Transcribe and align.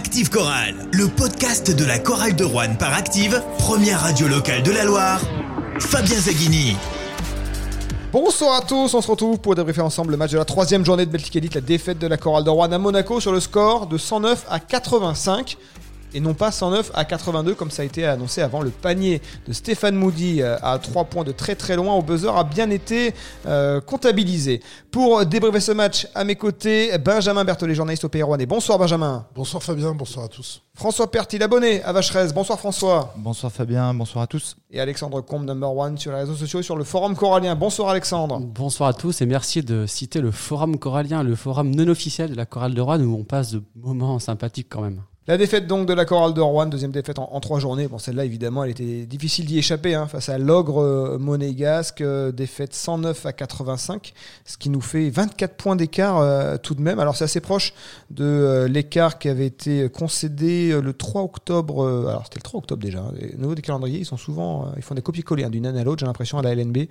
Active 0.00 0.30
Chorale, 0.30 0.74
le 0.92 1.08
podcast 1.08 1.76
de 1.76 1.84
la 1.84 1.98
chorale 1.98 2.34
de 2.34 2.42
Rouen 2.42 2.74
par 2.78 2.94
Active, 2.94 3.42
première 3.58 4.00
radio 4.00 4.28
locale 4.28 4.62
de 4.62 4.70
la 4.70 4.84
Loire. 4.84 5.20
Fabien 5.78 6.18
Zaghini. 6.18 6.74
Bonsoir 8.10 8.56
à 8.56 8.60
tous, 8.62 8.94
on 8.94 9.02
se 9.02 9.10
retrouve 9.10 9.38
pour 9.40 9.54
débriefer 9.54 9.82
ensemble 9.82 10.12
le 10.12 10.16
match 10.16 10.30
de 10.30 10.38
la 10.38 10.46
troisième 10.46 10.86
journée 10.86 11.04
de 11.04 11.10
Belgique 11.10 11.36
Elite, 11.36 11.54
la 11.54 11.60
défaite 11.60 11.98
de 11.98 12.06
la 12.06 12.16
chorale 12.16 12.44
de 12.44 12.48
Rouen 12.48 12.72
à 12.72 12.78
Monaco 12.78 13.20
sur 13.20 13.30
le 13.30 13.40
score 13.40 13.88
de 13.88 13.98
109 13.98 14.46
à 14.48 14.58
85 14.58 15.58
et 16.14 16.20
non 16.20 16.34
pas 16.34 16.50
109 16.50 16.90
à 16.94 17.04
82 17.04 17.54
comme 17.54 17.70
ça 17.70 17.82
a 17.82 17.84
été 17.84 18.06
annoncé 18.06 18.42
avant. 18.42 18.62
Le 18.62 18.70
panier 18.70 19.20
de 19.46 19.52
Stéphane 19.52 19.94
Moody 19.94 20.42
euh, 20.42 20.56
à 20.62 20.78
3 20.78 21.04
points 21.04 21.24
de 21.24 21.32
très 21.32 21.54
très 21.54 21.76
loin 21.76 21.94
au 21.94 22.02
buzzer 22.02 22.36
a 22.36 22.44
bien 22.44 22.70
été 22.70 23.14
euh, 23.46 23.80
comptabilisé. 23.80 24.60
Pour 24.90 25.24
débriefer 25.24 25.60
ce 25.60 25.72
match, 25.72 26.08
à 26.14 26.24
mes 26.24 26.36
côtés, 26.36 26.96
Benjamin 26.98 27.44
Berthollet, 27.44 27.74
journaliste 27.74 28.04
au 28.04 28.08
Pays 28.08 28.22
Rouennais. 28.22 28.46
Bonsoir 28.46 28.78
Benjamin. 28.78 29.26
Bonsoir 29.34 29.62
Fabien, 29.62 29.92
bonsoir 29.94 30.26
à 30.26 30.28
tous. 30.28 30.62
François 30.74 31.10
Pertil, 31.10 31.38
l'abonné 31.38 31.82
à 31.82 31.92
Vacheresse. 31.92 32.32
Bonsoir 32.32 32.58
François. 32.58 33.12
Bonsoir 33.16 33.52
Fabien, 33.52 33.92
bonsoir 33.92 34.24
à 34.24 34.26
tous. 34.26 34.56
Et 34.70 34.80
Alexandre 34.80 35.20
Combe, 35.20 35.44
number 35.44 35.76
one 35.76 35.98
sur 35.98 36.12
les 36.12 36.18
réseaux 36.18 36.34
sociaux 36.34 36.60
et 36.60 36.62
sur 36.62 36.76
le 36.76 36.84
forum 36.84 37.14
corallien. 37.14 37.54
Bonsoir 37.54 37.90
Alexandre. 37.90 38.40
Bonsoir 38.40 38.88
à 38.88 38.94
tous 38.94 39.20
et 39.20 39.26
merci 39.26 39.62
de 39.62 39.86
citer 39.86 40.20
le 40.20 40.30
forum 40.30 40.78
corallien, 40.78 41.22
le 41.22 41.34
forum 41.34 41.74
non 41.74 41.88
officiel 41.88 42.30
de 42.30 42.34
la 42.34 42.46
chorale 42.46 42.74
de 42.74 42.80
Rouen 42.80 43.00
où 43.00 43.14
on 43.14 43.24
passe 43.24 43.52
de 43.52 43.62
moments 43.76 44.18
sympathiques 44.18 44.68
quand 44.70 44.80
même. 44.82 45.02
La 45.28 45.36
défaite 45.36 45.66
donc 45.66 45.86
de 45.86 45.92
la 45.92 46.06
chorale 46.06 46.32
de 46.32 46.40
Rouen, 46.40 46.64
deuxième 46.64 46.92
défaite 46.92 47.18
en, 47.18 47.40
trois 47.40 47.60
journées. 47.60 47.86
Bon, 47.88 47.98
celle-là, 47.98 48.24
évidemment, 48.24 48.64
elle 48.64 48.70
était 48.70 49.04
difficile 49.04 49.44
d'y 49.44 49.58
échapper 49.58 49.94
hein, 49.94 50.06
face 50.06 50.30
à 50.30 50.38
l'ogre 50.38 50.80
euh, 50.80 51.18
monégasque. 51.18 52.00
Euh, 52.00 52.32
défaite 52.32 52.72
109 52.72 53.26
à 53.26 53.34
85, 53.34 54.14
ce 54.46 54.56
qui 54.56 54.70
nous 54.70 54.80
fait 54.80 55.10
24 55.10 55.56
points 55.56 55.76
d'écart 55.76 56.16
euh, 56.16 56.56
tout 56.56 56.74
de 56.74 56.80
même. 56.80 56.98
Alors, 56.98 57.16
c'est 57.16 57.24
assez 57.24 57.40
proche 57.40 57.74
de 58.10 58.66
l'écart 58.70 59.18
qui 59.18 59.28
avait 59.28 59.46
été 59.46 59.90
concédé 59.90 60.80
le 60.80 60.92
3 60.94 61.22
octobre. 61.22 61.86
alors, 62.08 62.24
c'était 62.24 62.38
le 62.38 62.44
3 62.44 62.58
octobre 62.60 62.82
déjà. 62.82 63.00
Hein. 63.00 63.12
Les 63.20 63.36
nouveaux 63.36 63.54
des 63.54 63.60
calendriers, 63.60 63.98
ils 63.98 64.06
sont 64.06 64.16
souvent, 64.16 64.72
ils 64.78 64.82
font 64.82 64.94
des 64.94 65.02
copier-coller 65.02 65.44
hein, 65.44 65.50
d'une 65.50 65.66
année 65.66 65.80
à 65.80 65.84
l'autre, 65.84 66.00
j'ai 66.00 66.06
l'impression, 66.06 66.38
à 66.38 66.42
la 66.42 66.54
LNB. 66.54 66.86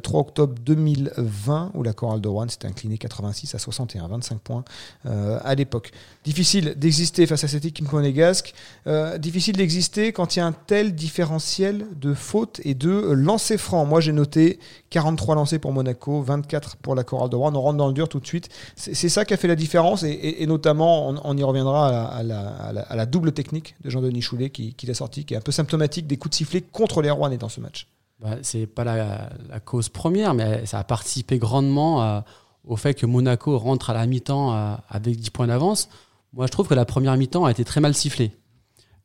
3 0.00 0.20
octobre 0.20 0.54
2020, 0.64 1.72
où 1.74 1.82
la 1.82 1.92
chorale 1.92 2.20
de 2.20 2.28
Rouen 2.28 2.48
s'était 2.48 2.68
inclinée 2.68 2.98
86 2.98 3.56
à 3.56 3.58
61, 3.58 4.06
25 4.06 4.38
points 4.38 4.64
à 5.04 5.54
l'époque. 5.56 5.90
Difficile 6.24 6.74
d'exister 6.76 7.26
face 7.26 7.42
à 7.42 7.47
cette 7.48 7.64
équipe 7.64 7.90
monégasque. 7.90 8.54
Euh, 8.86 9.18
difficile 9.18 9.56
d'exister 9.56 10.12
quand 10.12 10.36
il 10.36 10.38
y 10.38 10.42
a 10.42 10.46
un 10.46 10.52
tel 10.52 10.94
différentiel 10.94 11.86
de 11.96 12.14
fautes 12.14 12.60
et 12.64 12.74
de 12.74 12.90
lancers 12.90 13.60
francs. 13.60 13.88
Moi, 13.88 14.00
j'ai 14.00 14.12
noté 14.12 14.58
43 14.90 15.34
lancés 15.34 15.58
pour 15.58 15.72
Monaco, 15.72 16.22
24 16.22 16.76
pour 16.76 16.94
la 16.94 17.04
Chorale 17.04 17.30
de 17.30 17.36
Rouen. 17.36 17.54
On 17.54 17.60
rentre 17.60 17.78
dans 17.78 17.88
le 17.88 17.92
dur 17.92 18.08
tout 18.08 18.20
de 18.20 18.26
suite. 18.26 18.48
C'est 18.76 19.08
ça 19.08 19.24
qui 19.24 19.34
a 19.34 19.36
fait 19.36 19.48
la 19.48 19.56
différence 19.56 20.02
et, 20.04 20.46
notamment, 20.46 21.08
on, 21.24 21.36
y 21.36 21.42
reviendra 21.42 22.08
à 22.08 22.22
la, 22.22 23.06
double 23.06 23.32
technique 23.32 23.74
de 23.82 23.90
Jean-Denis 23.90 24.22
Choulet 24.22 24.50
qui, 24.50 24.74
qui 24.74 24.86
l'a 24.86 24.94
sorti, 24.94 25.24
qui 25.24 25.34
est 25.34 25.36
un 25.36 25.42
peu 25.42 25.52
symptomatique 25.52 26.06
des 26.06 26.16
coups 26.16 26.30
de 26.30 26.36
sifflet 26.36 26.60
contre 26.60 27.02
les 27.02 27.10
Rouennais 27.10 27.38
dans 27.38 27.48
ce 27.48 27.60
match. 27.60 27.88
Bah, 28.20 28.36
c'est 28.42 28.66
pas 28.66 28.84
la, 28.84 29.30
cause 29.64 29.88
première, 29.88 30.34
mais 30.34 30.66
ça 30.66 30.78
a 30.78 30.84
participé 30.84 31.38
grandement 31.38 32.22
au 32.66 32.76
fait 32.76 32.94
que 32.94 33.06
Monaco 33.06 33.58
rentre 33.58 33.90
à 33.90 33.94
la 33.94 34.06
mi-temps 34.06 34.78
avec 34.88 35.16
10 35.16 35.30
points 35.30 35.46
d'avance. 35.46 35.88
Moi, 36.32 36.46
je 36.46 36.52
trouve 36.52 36.68
que 36.68 36.74
la 36.74 36.84
première 36.84 37.16
mi-temps 37.16 37.44
a 37.44 37.50
été 37.50 37.64
très 37.64 37.80
mal 37.80 37.94
sifflée. 37.94 38.32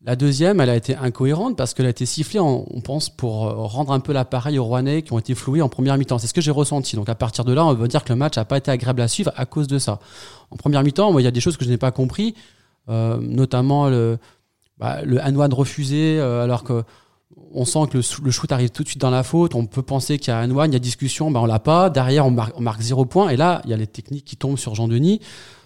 La 0.05 0.17
deuxième, 0.17 0.59
elle 0.59 0.69
a 0.69 0.75
été 0.75 0.97
incohérente 0.97 1.55
parce 1.55 1.73
qu'elle 1.73 1.85
a 1.85 1.89
été 1.89 2.05
sifflée, 2.05 2.41
on, 2.41 2.81
pense, 2.83 3.09
pour 3.09 3.47
euh, 3.47 3.53
rendre 3.55 3.93
un 3.93 4.01
peu 4.01 4.11
l'appareil 4.11 4.59
aux 4.59 4.65
Rouennais 4.65 5.01
qui 5.01 5.13
ont 5.13 5.19
été 5.19 5.33
floués 5.33 5.61
en 5.61 5.69
première 5.69 5.97
mi-temps. 5.97 6.19
C'est 6.19 6.27
ce 6.27 6.33
que 6.33 6.41
j'ai 6.41 6.51
ressenti. 6.51 6.97
Donc 6.97 7.07
à 7.07 7.15
partir 7.15 7.45
de 7.45 7.53
là, 7.53 7.65
on 7.65 7.73
veut 7.73 7.87
dire 7.87 8.03
que 8.03 8.11
le 8.11 8.17
match 8.17 8.35
n'a 8.35 8.43
pas 8.43 8.57
été 8.57 8.69
agréable 8.69 9.01
à 9.01 9.07
suivre 9.07 9.31
à 9.37 9.45
cause 9.45 9.67
de 9.67 9.79
ça. 9.79 9.99
En 10.51 10.57
première 10.57 10.83
mi-temps, 10.83 11.17
il 11.19 11.23
y 11.23 11.27
a 11.27 11.31
des 11.31 11.39
choses 11.39 11.55
que 11.55 11.63
je 11.63 11.69
n'ai 11.69 11.77
pas 11.77 11.91
compris, 11.91 12.35
euh, 12.89 13.17
notamment 13.21 13.87
le, 13.87 14.17
bah, 14.77 14.99
refusé, 15.51 16.19
euh, 16.19 16.43
alors 16.43 16.65
que 16.65 16.83
on 17.53 17.65
sent 17.65 17.87
que 17.89 17.97
le, 17.97 18.31
shoot 18.31 18.51
arrive 18.51 18.71
tout 18.71 18.83
de 18.83 18.89
suite 18.89 19.01
dans 19.01 19.09
la 19.09 19.23
faute. 19.23 19.55
On 19.55 19.65
peut 19.65 19.81
penser 19.81 20.19
qu'il 20.19 20.29
y 20.29 20.35
a 20.35 20.39
un 20.39 20.65
il 20.65 20.73
y 20.73 20.75
a 20.75 20.79
discussion, 20.79 21.31
ben 21.31 21.39
on 21.39 21.45
l'a 21.45 21.59
pas. 21.59 21.89
Derrière, 21.89 22.25
on 22.27 22.35
on 22.55 22.61
marque 22.61 22.81
zéro 22.81 23.05
point. 23.05 23.29
Et 23.29 23.37
là, 23.37 23.61
il 23.63 23.71
y 23.71 23.73
a 23.73 23.77
les 23.77 23.87
techniques 23.87 24.25
qui 24.25 24.35
tombent 24.35 24.57
sur 24.57 24.75
Jean-Denis. 24.75 25.21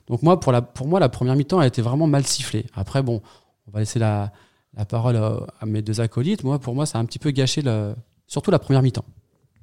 Donc 0.08 0.24
moi, 0.24 0.40
pour, 0.40 0.52
la, 0.52 0.62
pour 0.62 0.88
moi, 0.88 1.00
la 1.00 1.10
première 1.10 1.36
mi-temps 1.36 1.60
a 1.60 1.68
été 1.68 1.82
vraiment 1.82 2.08
mal 2.08 2.26
sifflée. 2.26 2.66
Après, 2.74 3.04
bon, 3.04 3.22
on 3.68 3.72
va 3.72 3.80
laisser 3.80 4.00
la, 4.00 4.32
la 4.76 4.86
parole 4.86 5.18
à, 5.18 5.66
mes 5.66 5.82
deux 5.82 6.00
acolytes. 6.00 6.44
Moi, 6.44 6.60
pour 6.60 6.76
moi, 6.76 6.86
ça 6.86 6.98
a 6.98 7.02
un 7.02 7.06
petit 7.06 7.20
peu 7.20 7.32
gâché 7.32 7.62
le, 7.62 7.96
surtout 8.28 8.52
la 8.52 8.60
première 8.60 8.82
mi-temps. 8.82 9.06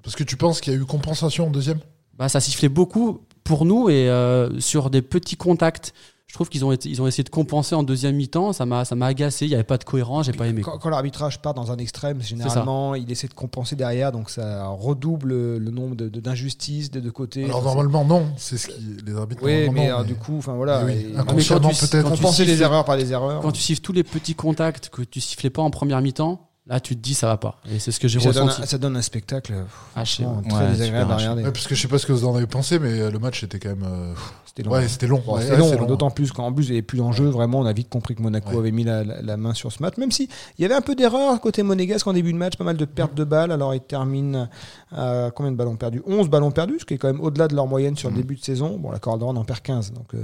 Parce 0.03 0.17
que 0.17 0.25
tu 0.25 0.37
penses 0.37 0.61
qu'il 0.61 0.73
y 0.73 0.77
a 0.77 0.79
eu 0.79 0.85
compensation 0.85 1.47
en 1.47 1.51
deuxième? 1.51 1.79
Bah, 2.19 2.29
Ça 2.29 2.41
sifflait 2.41 2.69
beaucoup 2.69 3.21
pour 3.43 3.65
nous 3.65 3.89
et 3.89 4.09
euh, 4.09 4.61
sur 4.61 4.91
des 4.91 5.03
petits 5.03 5.37
contacts 5.37 5.95
je 6.27 6.35
trouve 6.35 6.49
qu'ils 6.49 6.65
ont, 6.65 6.73
ils 6.73 7.01
ont 7.01 7.07
essayé 7.07 7.23
de 7.23 7.29
compenser 7.29 7.75
en 7.75 7.85
deuxième 7.85 8.17
mi-temps. 8.17 8.53
Ça 8.53 8.67
m'a, 8.67 8.85
ça 8.85 8.97
m'a 8.97 9.07
agacé. 9.07 9.47
Il 9.47 9.51
n'y 9.51 9.55
avait 9.55 9.63
pas 9.63 9.79
de 9.79 9.85
cohérence. 9.85 10.27
J'ai 10.27 10.33
pas 10.33 10.49
aimé. 10.49 10.63
Quand, 10.63 10.89
l'arbitrage 10.89 11.41
part 11.41 11.55
dans 11.55 11.71
un 11.71 11.77
extrême, 11.77 12.21
généralement, 12.23 12.95
il 12.95 13.11
essaie 13.13 13.29
de 13.29 13.35
compenser 13.35 13.77
derrière, 13.77 14.11
donc 14.11 14.31
ça 14.31 14.67
redouble 14.67 15.29
le 15.59 15.71
nombre 15.71 15.95
de, 15.95 16.09
d'injustices 16.09 16.91
des 16.91 17.01
deux 17.01 17.13
côtés. 17.13 17.45
Alors 17.45 17.63
normalement, 17.63 18.05
non. 18.05 18.27
C'est 18.37 18.59
ce 18.59 18.69
qui 18.69 18.97
les 19.07 19.15
arbitres. 19.15 19.43
Oui, 19.45 19.69
mais 19.71 19.91
du 20.05 20.15
coup, 20.15 20.39
enfin 20.39 20.55
voilà. 20.55 20.85
Oui, 20.85 21.15
peut-être. 21.15 22.09
Compenser 22.09 22.45
les 22.45 22.63
erreurs 22.63 22.85
par 22.85 22.97
les 22.97 23.13
erreurs. 23.13 23.41
Quand 23.41 23.53
tu 23.53 23.61
siffles 23.61 23.83
tous 23.83 23.93
les 23.93 24.05
petits 24.05 24.35
contacts 24.35 24.89
que 24.89 25.03
tu 25.03 25.21
sifflais 25.21 25.51
pas 25.51 25.63
en 25.63 25.71
première 25.71 26.01
mi-temps, 26.01 26.51
Là, 26.67 26.81
tu 26.81 26.97
te 26.97 27.03
dis, 27.03 27.13
ça 27.13 27.27
va 27.27 27.37
pas. 27.37 27.61
Et 27.71 27.79
c'est 27.79 27.93
ce 27.93 28.01
que 28.01 28.09
j'ai 28.09 28.19
ressenti. 28.19 28.67
ça 28.67 28.79
donne 28.79 28.97
un 28.97 29.03
spectacle 29.03 29.53
ah, 29.95 30.05
très 30.05 30.69
désagréable 30.71 31.13
à 31.13 31.17
regarder. 31.17 31.43
parce 31.43 31.67
que 31.67 31.75
je 31.75 31.83
sais 31.83 31.89
pas 31.89 31.99
ce 31.99 32.07
que 32.07 32.13
vous 32.13 32.25
en 32.25 32.35
avez 32.35 32.47
pensé, 32.47 32.79
mais 32.79 33.11
le 33.11 33.19
match 33.19 33.45
était 33.45 33.59
quand 33.59 33.69
même. 33.69 33.85
Euh, 33.85 34.15
c'était 34.57 34.69
long. 34.69 34.75
Ouais, 34.75 34.89
c'était 34.89 35.07
long. 35.07 35.23
long. 35.27 35.87
D'autant 35.87 36.11
plus 36.11 36.31
qu'en 36.31 36.53
plus, 36.53 36.67
il 36.67 36.71
n'y 36.71 36.77
avait 36.77 36.83
plus 36.83 36.99
d'enjeu. 36.99 37.27
Vraiment, 37.27 37.61
on 37.61 37.67
a 37.67 37.73
vite 37.73 37.89
compris 37.89 38.15
que 38.15 38.23
Monaco 38.23 38.59
avait 38.59 38.71
mis 38.71 38.85
la, 38.85 39.37
main 39.37 39.55
sur 39.55 39.73
ce 39.73 39.83
match. 39.83 39.97
Même 39.97 40.13
si 40.13 40.29
il 40.59 40.63
y 40.63 40.65
avait 40.65 40.75
un 40.75 40.81
peu 40.81 40.95
d'erreur 40.95 41.41
côté 41.41 41.63
monégasque 41.63 42.07
en 42.07 42.13
début 42.13 42.33
de 42.33 42.39
match, 42.39 42.57
pas 42.57 42.65
mal 42.65 42.77
de 42.77 42.85
pertes 42.85 43.15
de 43.15 43.25
balles. 43.25 43.53
Alors, 43.53 43.75
ils 43.75 43.81
terminent 43.81 44.49
à 44.93 45.31
combien 45.35 45.53
de 45.53 45.57
ballons 45.57 45.77
perdus? 45.77 46.03
11 46.07 46.29
ballons 46.29 46.53
perdus, 46.53 46.81
ce 46.81 46.85
qui 46.85 46.95
est 46.95 46.99
quand 46.99 47.09
même 47.09 47.21
au-delà 47.21 47.49
de 47.49 47.55
leur 47.55 47.67
moyenne 47.67 47.97
sur 47.97 48.09
le 48.11 48.15
mm. 48.15 48.19
début 48.19 48.37
de 48.37 48.45
saison. 48.45 48.79
Bon, 48.79 48.91
la 48.91 48.99
Cordon 48.99 49.35
en 49.37 49.45
perd 49.45 49.61
15. 49.61 49.93
Donc. 49.93 50.15
Euh, 50.15 50.19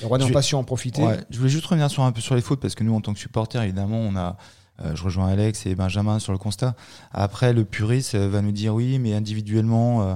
les 0.00 0.08
Rois 0.08 0.18
n'ont 0.18 0.30
pas 0.30 0.42
su 0.42 0.56
en 0.56 0.64
profiter. 0.64 1.04
je 1.30 1.38
voulais 1.38 1.50
juste 1.50 1.66
revenir 1.66 1.88
sur 1.88 2.02
un 2.02 2.10
peu 2.10 2.20
sur 2.20 2.34
les 2.34 2.40
fautes 2.40 2.58
parce 2.58 2.74
que 2.74 2.82
nous, 2.82 2.94
en 2.94 3.00
tant 3.00 3.12
que 3.12 3.20
supporters, 3.20 3.62
évidemment, 3.62 3.98
on 3.98 4.16
a 4.16 4.36
euh, 4.82 4.96
je 4.96 5.04
rejoins 5.04 5.28
Alex 5.28 5.66
et 5.66 5.74
Benjamin 5.74 6.18
sur 6.18 6.32
le 6.32 6.38
constat. 6.38 6.74
Après, 7.12 7.52
le 7.52 7.64
puriste 7.64 8.16
va 8.16 8.42
nous 8.42 8.52
dire 8.52 8.74
oui, 8.74 8.98
mais 8.98 9.14
individuellement, 9.14 10.02
euh, 10.02 10.14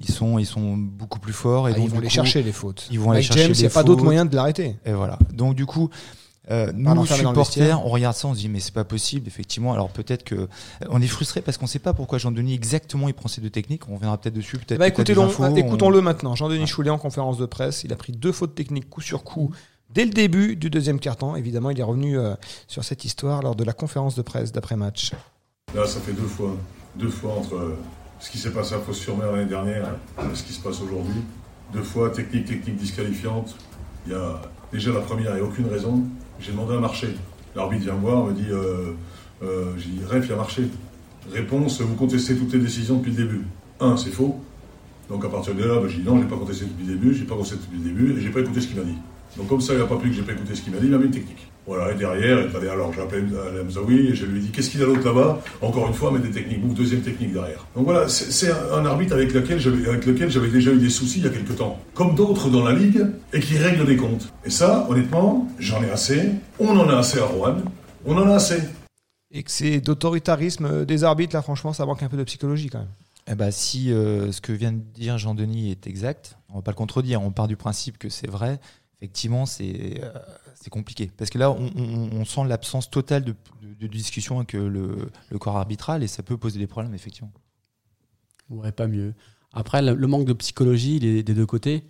ils 0.00 0.10
sont, 0.10 0.38
ils 0.38 0.46
sont 0.46 0.76
beaucoup 0.76 1.18
plus 1.18 1.32
forts. 1.32 1.68
Et 1.68 1.72
ah, 1.74 1.78
ils 1.78 1.90
vont 1.90 2.00
les 2.00 2.08
chercher 2.08 2.42
les 2.42 2.52
fautes. 2.52 2.88
Ils 2.90 3.00
vont 3.00 3.10
aller 3.10 3.22
chercher 3.22 3.46
il 3.46 3.58
n'y 3.58 3.66
a 3.66 3.70
pas 3.70 3.82
d'autre 3.82 4.04
moyen 4.04 4.24
de 4.24 4.34
l'arrêter. 4.34 4.76
Et 4.84 4.92
voilà. 4.92 5.18
Donc 5.32 5.54
du 5.54 5.66
coup, 5.66 5.90
euh, 6.50 6.72
nous 6.74 7.06
supporters, 7.06 7.84
on 7.84 7.88
regarde 7.90 8.16
ça, 8.16 8.28
on 8.28 8.34
se 8.34 8.40
dit 8.40 8.48
mais 8.48 8.60
c'est 8.60 8.72
pas 8.72 8.84
possible 8.84 9.26
effectivement. 9.26 9.74
Alors 9.74 9.90
peut-être 9.90 10.24
que 10.24 10.34
euh, 10.34 10.46
on 10.88 11.02
est 11.02 11.06
frustré 11.06 11.42
parce 11.42 11.58
qu'on 11.58 11.66
sait 11.66 11.78
pas 11.78 11.92
pourquoi 11.92 12.18
Jean-Denis 12.18 12.54
exactement 12.54 13.08
il 13.08 13.14
prend 13.14 13.28
ces 13.28 13.40
deux 13.40 13.50
techniques. 13.50 13.88
On 13.88 13.94
reviendra 13.94 14.18
peut-être 14.18 14.34
dessus. 14.34 14.56
Peut-être. 14.56 14.78
Bah, 14.78 14.88
écoutons-le 14.88 16.00
maintenant. 16.00 16.34
Jean-Denis 16.34 16.66
Choulet 16.66 16.90
en 16.90 16.98
conférence 16.98 17.38
de 17.38 17.46
presse, 17.46 17.84
il 17.84 17.92
a 17.92 17.96
pris 17.96 18.12
deux 18.12 18.32
fautes 18.32 18.54
techniques 18.54 18.88
coup 18.88 19.02
sur 19.02 19.24
coup 19.24 19.50
dès 19.90 20.04
le 20.04 20.10
début 20.10 20.56
du 20.56 20.70
deuxième 20.70 21.00
quart-temps. 21.00 21.36
Évidemment, 21.36 21.70
il 21.70 21.80
est 21.80 21.84
revenu 21.84 22.18
euh, 22.18 22.34
sur 22.66 22.84
cette 22.84 23.04
histoire 23.04 23.42
lors 23.42 23.54
de 23.54 23.64
la 23.64 23.72
conférence 23.72 24.14
de 24.14 24.22
presse 24.22 24.52
d'après-match. 24.52 25.12
Là, 25.74 25.86
ça 25.86 26.00
fait 26.00 26.12
deux 26.12 26.22
fois, 26.26 26.56
deux 26.96 27.10
fois 27.10 27.34
entre 27.34 27.76
ce 28.18 28.30
qui 28.30 28.38
s'est 28.38 28.50
passé 28.50 28.74
à 28.74 28.78
Fos-sur-Mer 28.78 29.32
l'année 29.32 29.48
dernière 29.48 29.94
et 30.18 30.34
ce 30.34 30.42
qui 30.42 30.52
se 30.52 30.60
passe 30.60 30.80
aujourd'hui. 30.80 31.22
Deux 31.72 31.82
fois 31.82 32.10
technique, 32.10 32.46
technique 32.46 32.76
disqualifiante. 32.76 33.56
Il 34.06 34.12
y 34.12 34.14
a 34.14 34.40
déjà 34.72 34.92
la 34.92 35.00
première, 35.00 35.32
a 35.32 35.40
aucune 35.40 35.68
raison. 35.68 36.02
J'ai 36.40 36.52
demandé 36.52 36.74
à 36.74 36.80
marcher. 36.80 37.14
L'arbitre 37.54 37.84
vient 37.84 37.94
me 37.94 38.00
voir, 38.00 38.24
me 38.24 38.32
dit, 38.32 38.46
euh, 38.50 38.92
euh 39.42 39.72
j'ai 39.76 39.90
dit, 39.90 40.00
Ref, 40.08 40.26
il 40.26 40.32
a 40.32 40.36
marché. 40.36 40.68
Réponse, 41.32 41.80
vous 41.80 41.94
contestez 41.94 42.36
toutes 42.36 42.52
les 42.52 42.58
décisions 42.58 42.96
depuis 42.96 43.10
le 43.10 43.24
début. 43.24 43.44
Un, 43.80 43.96
c'est 43.96 44.10
faux. 44.10 44.40
Donc 45.08 45.24
à 45.24 45.28
partir 45.28 45.54
de 45.54 45.64
là, 45.64 45.80
ben, 45.80 45.88
j'ai 45.88 46.02
non, 46.02 46.16
je 46.16 46.22
n'ai 46.22 46.28
pas 46.28 46.36
contesté 46.36 46.64
depuis 46.66 46.86
le 46.86 46.94
début, 46.94 47.14
j'ai 47.14 47.24
pas 47.24 47.34
contesté 47.34 47.56
depuis 47.56 47.78
le 47.78 47.84
début, 47.84 48.18
et 48.18 48.20
j'ai 48.20 48.30
pas 48.30 48.40
écouté 48.40 48.60
ce 48.60 48.66
qu'il 48.66 48.76
m'a 48.76 48.84
dit. 48.84 48.96
Donc 49.36 49.48
comme 49.48 49.60
ça, 49.60 49.74
il 49.74 49.78
n'a 49.78 49.86
pas 49.86 49.96
plu 49.96 50.10
que 50.10 50.16
j'ai 50.16 50.22
pas 50.22 50.32
écouté 50.32 50.54
ce 50.54 50.62
qu'il 50.62 50.72
m'a 50.72 50.78
dit, 50.78 50.86
il 50.86 50.90
m'a 50.90 50.98
mis 50.98 51.06
une 51.06 51.10
technique. 51.10 51.48
Voilà, 51.66 51.92
et 51.92 51.96
derrière, 51.96 52.38
alors 52.72 52.94
j'ai 52.94 53.02
appelé 53.02 53.22
Mzaoui 53.22 54.08
et 54.08 54.14
je 54.14 54.24
lui 54.24 54.38
ai 54.38 54.42
dit 54.42 54.48
qu'est-ce 54.48 54.70
qu'il 54.70 54.82
a 54.82 54.86
d'autre 54.86 55.04
là-bas? 55.04 55.42
Encore 55.60 55.86
une 55.86 55.92
fois, 55.92 56.10
mais 56.10 56.18
des 56.18 56.30
techniques, 56.30 56.62
donc 56.62 56.72
deuxième 56.72 57.02
technique 57.02 57.34
derrière. 57.34 57.66
Donc 57.76 57.84
voilà, 57.84 58.08
c'est 58.08 58.50
un 58.50 58.86
arbitre 58.86 59.12
avec 59.12 59.34
lequel 59.34 59.60
j'avais 59.60 60.48
déjà 60.48 60.72
eu 60.72 60.78
des 60.78 60.88
soucis 60.88 61.18
il 61.18 61.24
y 61.24 61.26
a 61.26 61.30
quelques 61.30 61.56
temps, 61.56 61.78
comme 61.92 62.14
d'autres 62.14 62.48
dans 62.48 62.64
la 62.64 62.72
ligue, 62.72 63.04
et 63.34 63.40
qui 63.40 63.58
règle 63.58 63.84
des 63.84 63.96
comptes. 63.96 64.32
Et 64.46 64.50
ça, 64.50 64.86
honnêtement, 64.88 65.46
j'en 65.58 65.82
ai 65.82 65.90
assez. 65.90 66.30
On 66.58 66.70
en 66.70 66.88
a 66.88 66.96
assez 66.96 67.18
à 67.18 67.26
Rouen. 67.26 67.56
On 68.06 68.16
en 68.16 68.30
a 68.30 68.36
assez. 68.36 68.62
Et 69.30 69.42
que 69.42 69.50
c'est 69.50 69.82
d'autoritarisme 69.82 70.86
des 70.86 71.04
arbitres, 71.04 71.36
là, 71.36 71.42
franchement, 71.42 71.74
ça 71.74 71.84
manque 71.84 72.02
un 72.02 72.08
peu 72.08 72.16
de 72.16 72.24
psychologie 72.24 72.70
quand 72.70 72.78
même. 72.78 72.88
Eh 73.30 73.34
ben, 73.34 73.50
si 73.50 73.92
euh, 73.92 74.32
ce 74.32 74.40
que 74.40 74.52
vient 74.52 74.72
de 74.72 74.78
dire 74.78 75.18
Jean-Denis 75.18 75.70
est 75.70 75.86
exact, 75.86 76.38
on 76.48 76.56
va 76.56 76.62
pas 76.62 76.70
le 76.70 76.76
contredire, 76.76 77.20
on 77.20 77.30
part 77.30 77.46
du 77.46 77.56
principe 77.56 77.98
que 77.98 78.08
c'est 78.08 78.30
vrai 78.30 78.58
effectivement, 79.00 79.44
euh, 79.60 80.12
c'est 80.54 80.70
compliqué. 80.70 81.10
Parce 81.16 81.30
que 81.30 81.38
là, 81.38 81.50
on, 81.50 82.24
sent 82.24 82.44
l'absence 82.46 82.90
totale 82.90 83.24
de, 83.24 83.86
discussion 83.86 84.38
avec 84.38 84.52
le, 84.54 85.10
corps 85.38 85.56
arbitral 85.56 86.02
et 86.02 86.08
ça 86.08 86.22
peut 86.22 86.36
poser 86.36 86.58
des 86.58 86.66
problèmes, 86.66 86.94
effectivement. 86.94 87.32
Ouais, 88.50 88.72
pas 88.72 88.86
mieux. 88.86 89.14
Après, 89.52 89.82
le, 89.82 90.06
manque 90.06 90.26
de 90.26 90.32
psychologie 90.32 90.98
des 91.00 91.22
deux 91.22 91.46
côtés. 91.46 91.84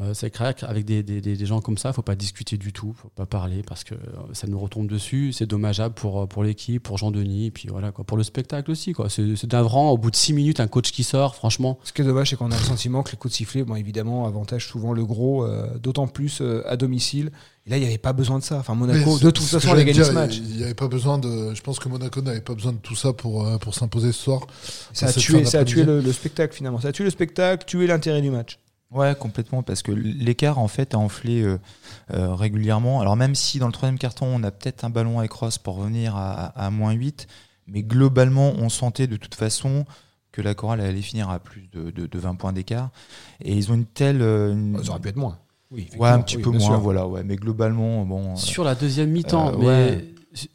Euh, 0.00 0.14
c'est 0.14 0.30
clair 0.30 0.54
qu'avec 0.54 0.86
des, 0.86 1.02
des, 1.02 1.20
des, 1.20 1.46
gens 1.46 1.60
comme 1.60 1.76
ça, 1.76 1.92
faut 1.92 2.00
pas 2.00 2.14
discuter 2.14 2.56
du 2.56 2.72
tout, 2.72 2.94
faut 2.96 3.10
pas 3.10 3.26
parler 3.26 3.62
parce 3.62 3.84
que 3.84 3.94
euh, 3.94 3.98
ça 4.32 4.46
nous 4.46 4.58
retombe 4.58 4.86
dessus. 4.86 5.32
C'est 5.34 5.44
dommageable 5.44 5.94
pour, 5.94 6.22
euh, 6.22 6.26
pour 6.26 6.44
l'équipe, 6.44 6.82
pour 6.82 6.96
Jean-Denis, 6.96 7.46
et 7.46 7.50
puis 7.50 7.68
voilà, 7.68 7.92
quoi, 7.92 8.02
pour 8.02 8.16
le 8.16 8.22
spectacle 8.22 8.70
aussi. 8.70 8.94
Quoi. 8.94 9.10
C'est, 9.10 9.36
c'est 9.36 9.52
navrant, 9.52 9.90
au 9.90 9.98
bout 9.98 10.10
de 10.10 10.16
6 10.16 10.32
minutes, 10.32 10.60
un 10.60 10.66
coach 10.66 10.92
qui 10.92 11.04
sort, 11.04 11.34
franchement. 11.34 11.78
Ce 11.84 11.92
qui 11.92 12.00
est 12.00 12.06
dommage, 12.06 12.30
c'est 12.30 12.36
qu'on 12.36 12.50
a 12.50 12.56
le 12.56 12.64
sentiment 12.64 13.02
que 13.02 13.10
les 13.12 13.18
coups 13.18 13.32
de 13.32 13.36
sifflet, 13.36 13.64
bon, 13.64 13.76
évidemment, 13.76 14.26
avantage 14.26 14.66
souvent 14.66 14.94
le 14.94 15.04
gros, 15.04 15.46
d'autant 15.78 16.06
plus 16.06 16.42
à 16.64 16.76
domicile. 16.78 17.30
Et 17.66 17.70
là, 17.70 17.76
il 17.76 17.80
n'y 17.80 17.86
avait 17.86 17.98
pas 17.98 18.14
besoin 18.14 18.38
de 18.38 18.44
ça. 18.44 18.58
Enfin, 18.58 18.74
Monaco, 18.74 19.18
de 19.18 19.30
toute 19.30 19.44
façon, 19.44 19.74
gagner 19.74 19.92
ce 19.92 20.10
match. 20.10 20.38
Il 20.38 20.56
n'y 20.56 20.64
avait 20.64 20.74
pas 20.74 20.88
besoin 20.88 21.18
de. 21.18 21.54
Je 21.54 21.60
pense 21.60 21.78
que 21.78 21.88
Monaco 21.88 22.22
n'avait 22.22 22.40
pas 22.40 22.54
besoin 22.54 22.72
de 22.72 22.78
tout 22.78 22.96
ça 22.96 23.12
pour, 23.12 23.46
pour 23.58 23.74
s'imposer 23.74 24.10
ce 24.12 24.22
soir. 24.22 24.46
Ça, 24.92 25.06
a 25.06 25.12
tué, 25.12 25.44
ça 25.44 25.60
a 25.60 25.64
tué 25.64 25.84
le, 25.84 26.00
le, 26.00 26.12
spectacle 26.12 26.54
finalement. 26.54 26.80
Ça 26.80 26.88
a 26.88 26.92
tué 26.92 27.04
le 27.04 27.10
spectacle, 27.10 27.66
tué 27.66 27.86
l'intérêt 27.86 28.22
du 28.22 28.30
match. 28.30 28.58
Ouais, 28.92 29.14
complètement, 29.18 29.62
parce 29.62 29.82
que 29.82 29.90
l'écart 29.90 30.58
en 30.58 30.68
fait 30.68 30.94
a 30.94 30.98
enflé 30.98 31.40
euh, 31.40 31.58
euh, 32.12 32.34
régulièrement. 32.34 33.00
Alors 33.00 33.16
même 33.16 33.34
si 33.34 33.58
dans 33.58 33.66
le 33.66 33.72
troisième 33.72 33.98
carton 33.98 34.26
on 34.26 34.42
a 34.42 34.50
peut-être 34.50 34.84
un 34.84 34.90
ballon 34.90 35.18
avec 35.18 35.32
Ross 35.32 35.56
pour 35.56 35.76
revenir 35.76 36.14
à, 36.14 36.46
à, 36.46 36.70
moins 36.70 36.92
8, 36.92 37.26
mais 37.68 37.82
globalement 37.82 38.52
on 38.58 38.68
sentait 38.68 39.06
de 39.06 39.16
toute 39.16 39.34
façon 39.34 39.86
que 40.30 40.42
la 40.42 40.54
chorale 40.54 40.80
allait 40.80 41.00
finir 41.00 41.30
à 41.30 41.38
plus 41.38 41.68
de, 41.72 41.90
de, 41.90 42.06
de 42.06 42.18
20 42.18 42.34
points 42.34 42.52
d'écart. 42.52 42.90
Et 43.40 43.54
ils 43.54 43.70
ont 43.70 43.74
une 43.74 43.86
telle... 43.86 44.20
Euh, 44.22 44.82
Ça 44.82 44.90
aurait 44.90 45.00
pu 45.00 45.08
être 45.08 45.16
moins. 45.16 45.38
Oui, 45.70 45.88
ouais, 45.98 46.08
un 46.08 46.20
petit 46.20 46.36
peu 46.36 46.50
moins, 46.50 46.76
voilà, 46.76 47.06
ouais, 47.06 47.22
mais 47.24 47.36
globalement, 47.36 48.04
bon... 48.04 48.36
Sur 48.36 48.62
la 48.62 48.74
deuxième 48.74 49.10
mi-temps, 49.10 49.56
mais 49.58 50.04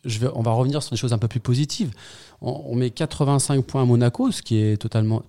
je 0.06 0.19
vais, 0.19 0.28
on 0.36 0.44
va 0.44 0.51
revenir 0.51 0.84
sur 0.84 0.92
des 0.92 0.98
choses 0.98 1.13
un 1.13 1.18
peu 1.18 1.28
plus 1.28 1.39
positives. 1.39 1.92
On, 2.42 2.66
on 2.68 2.75
met 2.75 2.92
85 2.92 3.63
points 3.66 3.81
à 3.81 3.86
Monaco, 3.86 4.31
ce 4.31 4.44
qui 4.44 4.57
est 4.57 4.78
totalement 4.78 5.24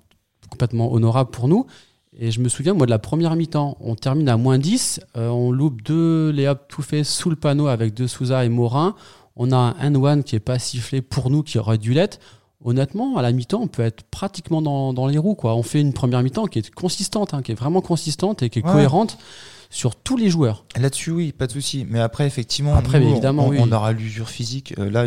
complètement 0.51 0.93
honorable 0.93 1.31
pour 1.31 1.49
nous. 1.49 1.67
Et 2.19 2.33
je 2.33 2.41
me 2.41 2.49
souviens, 2.49 2.75
moi, 2.75 2.87
de 2.87 2.91
la 2.91 2.99
première 2.99 3.37
mi-temps, 3.37 3.77
on 3.81 3.95
termine 3.95 4.29
à 4.29 4.37
moins 4.37 4.59
10, 4.59 5.01
euh, 5.17 5.29
on 5.29 5.53
loupe 5.53 5.83
deux 5.83 6.31
Léop 6.31 6.67
tout 6.69 6.83
fait 6.83 7.05
sous 7.05 7.31
le 7.31 7.37
panneau 7.37 7.69
avec 7.69 7.95
deux 7.95 8.09
Souza 8.09 8.45
et 8.45 8.49
Morin. 8.49 8.97
On 9.37 9.53
a 9.53 9.57
un 9.57 9.91
N1 9.91 10.25
qui 10.25 10.35
est 10.35 10.41
pas 10.41 10.59
sifflé 10.59 11.01
pour 11.01 11.31
nous, 11.31 11.45
qui 11.45 11.59
aurait 11.59 11.79
dû 11.79 11.93
l'être. 11.95 12.19
Honnêtement, 12.65 13.17
à 13.19 13.23
la 13.23 13.31
mi-temps, 13.31 13.61
on 13.63 13.69
peut 13.69 13.83
être 13.83 14.03
pratiquement 14.03 14.61
dans, 14.61 14.93
dans, 14.93 15.07
les 15.07 15.17
roues. 15.17 15.37
Quoi. 15.37 15.55
On 15.55 15.63
fait 15.63 15.81
une 15.81 15.93
première 15.93 16.25
mi-temps 16.25 16.47
qui 16.47 16.59
est 16.59 16.75
consistante, 16.75 17.35
hein, 17.35 17.43
qui 17.43 17.53
est 17.53 17.55
vraiment 17.55 17.81
consistante 17.81 18.43
et 18.43 18.51
qui 18.51 18.59
est 18.59 18.63
cohérente 18.63 19.17
sur 19.71 19.95
tous 19.95 20.17
les 20.17 20.29
joueurs. 20.29 20.65
Là-dessus, 20.77 21.13
oui, 21.13 21.31
pas 21.31 21.47
de 21.47 21.53
souci. 21.53 21.87
Mais 21.89 22.01
après, 22.01 22.27
effectivement, 22.27 22.75
après, 22.75 23.01
évidemment, 23.01 23.47
on, 23.47 23.51
oui. 23.51 23.59
on 23.61 23.71
aura 23.71 23.93
l'usure 23.93 24.29
physique. 24.29 24.75
Euh, 24.79 24.91
là, 24.91 25.05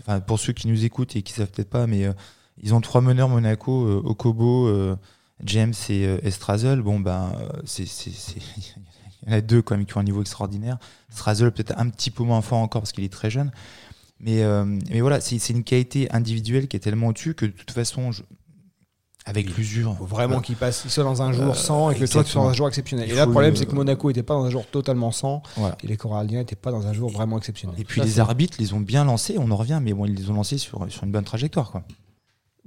enfin, 0.00 0.20
pour 0.20 0.38
ceux 0.38 0.54
qui 0.54 0.68
nous 0.68 0.86
écoutent 0.86 1.16
et 1.16 1.22
qui 1.22 1.34
savent 1.34 1.50
peut-être 1.50 1.68
pas, 1.68 1.86
mais 1.86 2.06
euh, 2.06 2.12
ils 2.62 2.72
ont 2.72 2.80
trois 2.80 3.02
meneurs 3.02 3.28
Monaco, 3.28 3.84
euh, 3.84 4.02
Okobo, 4.04 4.96
James 5.44 5.74
et 5.88 6.06
euh, 6.06 6.18
Estrazel, 6.22 6.82
bon 6.82 7.00
ben 7.00 7.32
c'est 7.64 7.84
il 9.22 9.28
y 9.28 9.34
en 9.34 9.36
a 9.36 9.40
deux 9.40 9.62
quand 9.62 9.76
même 9.76 9.86
qui 9.86 9.96
ont 9.96 10.00
un 10.00 10.04
niveau 10.04 10.20
extraordinaire. 10.22 10.78
Strazel 11.10 11.50
peut-être 11.52 11.74
un 11.76 11.88
petit 11.88 12.10
peu 12.10 12.22
moins 12.22 12.40
fort 12.40 12.58
encore 12.58 12.82
parce 12.82 12.92
qu'il 12.92 13.04
est 13.04 13.12
très 13.12 13.30
jeune. 13.30 13.50
Mais, 14.18 14.42
euh, 14.42 14.64
mais 14.64 15.00
voilà, 15.00 15.20
c'est 15.20 15.48
une 15.50 15.64
qualité 15.64 16.10
individuelle 16.12 16.68
qui 16.68 16.76
est 16.76 16.80
tellement 16.80 17.08
au-dessus 17.08 17.34
que 17.34 17.46
de 17.46 17.52
toute 17.52 17.70
façon, 17.70 18.12
je, 18.12 18.22
avec 19.24 19.56
l'usure. 19.56 19.92
Il 19.92 19.98
faut 19.98 20.04
vraiment 20.04 20.40
qu'il 20.40 20.56
passe, 20.56 20.86
soit 20.88 21.04
dans 21.04 21.22
un 21.22 21.32
jour 21.32 21.56
sans 21.56 21.90
et 21.90 21.94
que 21.94 22.04
toi 22.04 22.24
tu 22.24 22.30
sois 22.30 22.42
dans 22.42 22.48
un 22.48 22.52
jour 22.52 22.68
exceptionnel. 22.68 23.10
Et 23.10 23.14
là, 23.14 23.24
le 23.24 23.32
problème, 23.32 23.56
c'est 23.56 23.66
que 23.66 23.74
Monaco 23.74 24.08
n'était 24.08 24.22
pas 24.22 24.34
dans 24.34 24.44
un 24.44 24.50
jour 24.50 24.66
totalement 24.66 25.10
sans 25.10 25.42
voilà. 25.56 25.76
et 25.82 25.86
les 25.86 25.96
Coralliens 25.96 26.40
n'étaient 26.40 26.56
pas 26.56 26.70
dans 26.70 26.86
un 26.86 26.92
jour 26.92 27.10
vraiment 27.10 27.38
exceptionnel. 27.38 27.78
Et 27.78 27.84
puis 27.84 28.00
Ça, 28.00 28.06
les 28.06 28.20
arbitres 28.20 28.56
les 28.60 28.72
ont 28.74 28.80
bien 28.80 29.04
lancés, 29.04 29.36
on 29.38 29.50
en 29.50 29.56
revient, 29.56 29.80
mais 29.82 29.92
bon, 29.94 30.04
ils 30.06 30.14
les 30.14 30.30
ont 30.30 30.34
lancés 30.34 30.58
sur, 30.58 30.90
sur 30.90 31.04
une 31.04 31.12
bonne 31.12 31.24
trajectoire. 31.24 31.70
Quoi. 31.70 31.82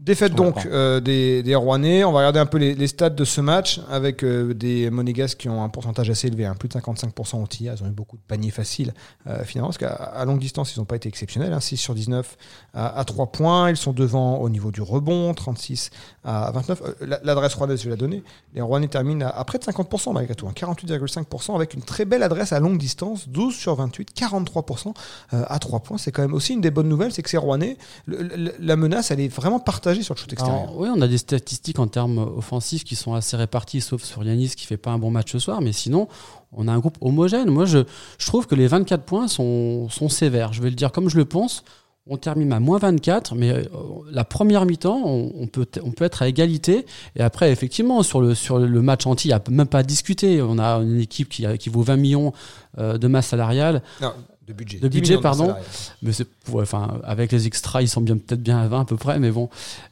Défaite 0.03 0.35
donc 0.35 0.65
euh, 0.65 1.00
des, 1.00 1.44
des 1.44 1.55
Rouennais. 1.55 2.03
On 2.03 2.11
va 2.11 2.19
regarder 2.19 2.39
un 2.39 2.45
peu 2.45 2.57
les, 2.57 2.75
les 2.75 2.88
stats 2.88 3.09
de 3.09 3.23
ce 3.23 3.39
match 3.39 3.79
avec 3.89 4.21
euh, 4.21 4.53
des 4.53 4.89
Monégasques 4.89 5.38
qui 5.38 5.47
ont 5.47 5.63
un 5.63 5.69
pourcentage 5.69 6.09
assez 6.09 6.27
élevé, 6.27 6.45
hein, 6.45 6.55
plus 6.59 6.67
de 6.67 6.73
55% 6.73 7.41
au 7.41 7.47
tir. 7.47 7.73
Ils 7.77 7.83
ont 7.85 7.88
eu 7.88 7.91
beaucoup 7.91 8.17
de 8.17 8.21
paniers 8.27 8.51
faciles 8.51 8.94
euh, 9.27 9.45
finalement, 9.45 9.69
parce 9.69 9.77
qu'à 9.77 10.25
longue 10.25 10.39
distance, 10.39 10.75
ils 10.75 10.79
n'ont 10.79 10.85
pas 10.85 10.97
été 10.97 11.07
exceptionnels. 11.07 11.53
Hein, 11.53 11.61
6 11.61 11.77
sur 11.77 11.95
19 11.95 12.38
à, 12.73 13.00
à, 13.00 13.05
3 13.05 13.27
points. 13.27 13.69
Ils 13.69 13.77
sont 13.77 13.94
devant 13.94 14.39
au 14.39 14.50
niveau 14.50 14.71
du 14.71 14.81
rebond, 14.81 15.33
36 15.33 15.89
à 16.25 16.51
29. 16.51 16.81
L'adresse 17.23 17.53
rouennaise, 17.53 17.81
je 17.81 17.89
l'ai 17.89 17.95
donnée. 17.95 18.23
Les 18.55 18.61
Rouennais 18.61 18.89
terminent 18.89 19.25
à, 19.25 19.29
à, 19.29 19.45
près 19.45 19.57
de 19.57 19.63
50% 19.63 20.11
malgré 20.11 20.35
tout, 20.35 20.50
hein, 20.50 20.53
48,5% 20.53 21.55
avec 21.55 21.75
une 21.75 21.81
très 21.81 22.03
belle 22.03 22.23
adresse 22.23 22.51
à 22.51 22.59
longue 22.59 22.77
distance, 22.77 23.29
12 23.29 23.55
sur 23.55 23.75
28, 23.75 24.09
43% 24.13 24.94
à 25.31 25.59
3 25.59 25.79
points. 25.79 25.97
C'est 25.97 26.11
quand 26.11 26.23
même 26.23 26.33
aussi 26.33 26.55
une 26.55 26.61
des 26.61 26.71
bonnes 26.71 26.89
nouvelles, 26.89 27.13
c'est 27.13 27.21
que 27.21 27.29
ces 27.29 27.38
Rouennais, 27.38 27.77
le, 28.05 28.21
le, 28.21 28.53
la 28.59 28.75
menace, 28.75 29.09
elle 29.09 29.21
est 29.21 29.33
vraiment 29.33 29.61
partagée 29.61 29.93
sur 30.01 30.16
le 30.16 30.19
shoot 30.19 30.31
extérieur. 30.34 30.75
Oui, 30.75 30.90
on 30.95 31.01
a 31.01 31.07
des 31.07 31.18
statistiques 31.18 31.80
en 31.80 31.88
termes 31.88 32.18
offensifs 32.18 32.84
qui 32.84 32.95
sont 32.95 33.13
assez 33.13 33.38
réparties, 33.38 33.81
sauf 33.81 34.04
sur 34.04 34.24
Yanis 34.24 34.54
qui 34.56 34.66
fait 34.66 34.78
pas 34.78 34.92
un 34.92 34.98
bon 34.98 35.12
match 35.12 35.31
ce 35.31 35.40
soir, 35.40 35.62
mais 35.62 35.74
sinon, 35.74 36.07
on 36.51 36.68
a 36.68 36.72
un 36.72 36.80
groupe 36.80 36.98
homogène. 37.01 37.50
Moi, 37.50 37.66
je, 37.66 37.80
je 38.18 38.25
trouve 38.25 38.48
que 38.48 38.56
les 38.56 38.68
24 38.68 39.04
points 39.04 39.28
sont, 39.28 39.90
sont, 39.90 40.10
sévères. 40.10 40.54
Je 40.54 40.62
vais 40.62 40.69
le 40.69 40.75
dire 40.75 40.92
comme 40.92 41.10
je 41.10 41.18
le 41.18 41.25
pense. 41.25 41.63
On 42.05 42.17
termine 42.17 42.51
à 42.51 42.59
moins 42.59 42.79
24, 42.79 43.33
mais 43.33 43.51
euh, 43.51 43.63
la 44.11 44.25
première 44.25 44.65
mi-temps, 44.65 45.01
on, 45.05 45.31
on, 45.35 45.47
peut, 45.47 45.65
on 45.83 45.91
peut 45.91 46.03
être 46.03 46.21
à 46.21 46.27
égalité. 46.27 46.85
Et 47.15 47.21
après, 47.21 47.50
effectivement, 47.50 48.03
sur 48.03 48.19
le, 48.19 48.35
sur 48.35 48.59
le 48.59 48.81
match 48.81 49.07
anti, 49.07 49.29
il 49.29 49.31
n'y 49.31 49.35
a 49.35 49.41
même 49.50 49.67
pas 49.67 49.79
à 49.79 49.83
discuter. 49.83 50.41
On 50.41 50.59
a 50.59 50.79
une 50.79 51.00
équipe 51.00 51.29
qui, 51.29 51.45
qui 51.57 51.69
vaut 51.69 51.81
20 51.81 51.95
millions 51.95 52.33
euh, 52.77 52.97
de 52.97 53.07
masse 53.07 53.27
salariale. 53.27 53.83
Non. 54.01 54.11
De 54.45 54.51
budget. 54.51 54.79
De 54.79 54.89
budget, 54.89 55.17
pardon. 55.17 55.55
Mais 56.01 56.11
c'est, 56.11 56.27
ouais, 56.50 56.63
enfin, 56.63 57.00
avec 57.05 57.31
les 57.31 57.47
extras, 57.47 57.81
ils 57.81 57.88
sont 57.88 58.01
bien 58.01 58.17
peut-être 58.17 58.44
bien 58.44 58.57
à 58.57 58.67
20 58.67 58.81
à 58.81 58.85
peu 58.85 58.97
près, 58.97 59.17
mais 59.17 59.31
bon. 59.31 59.50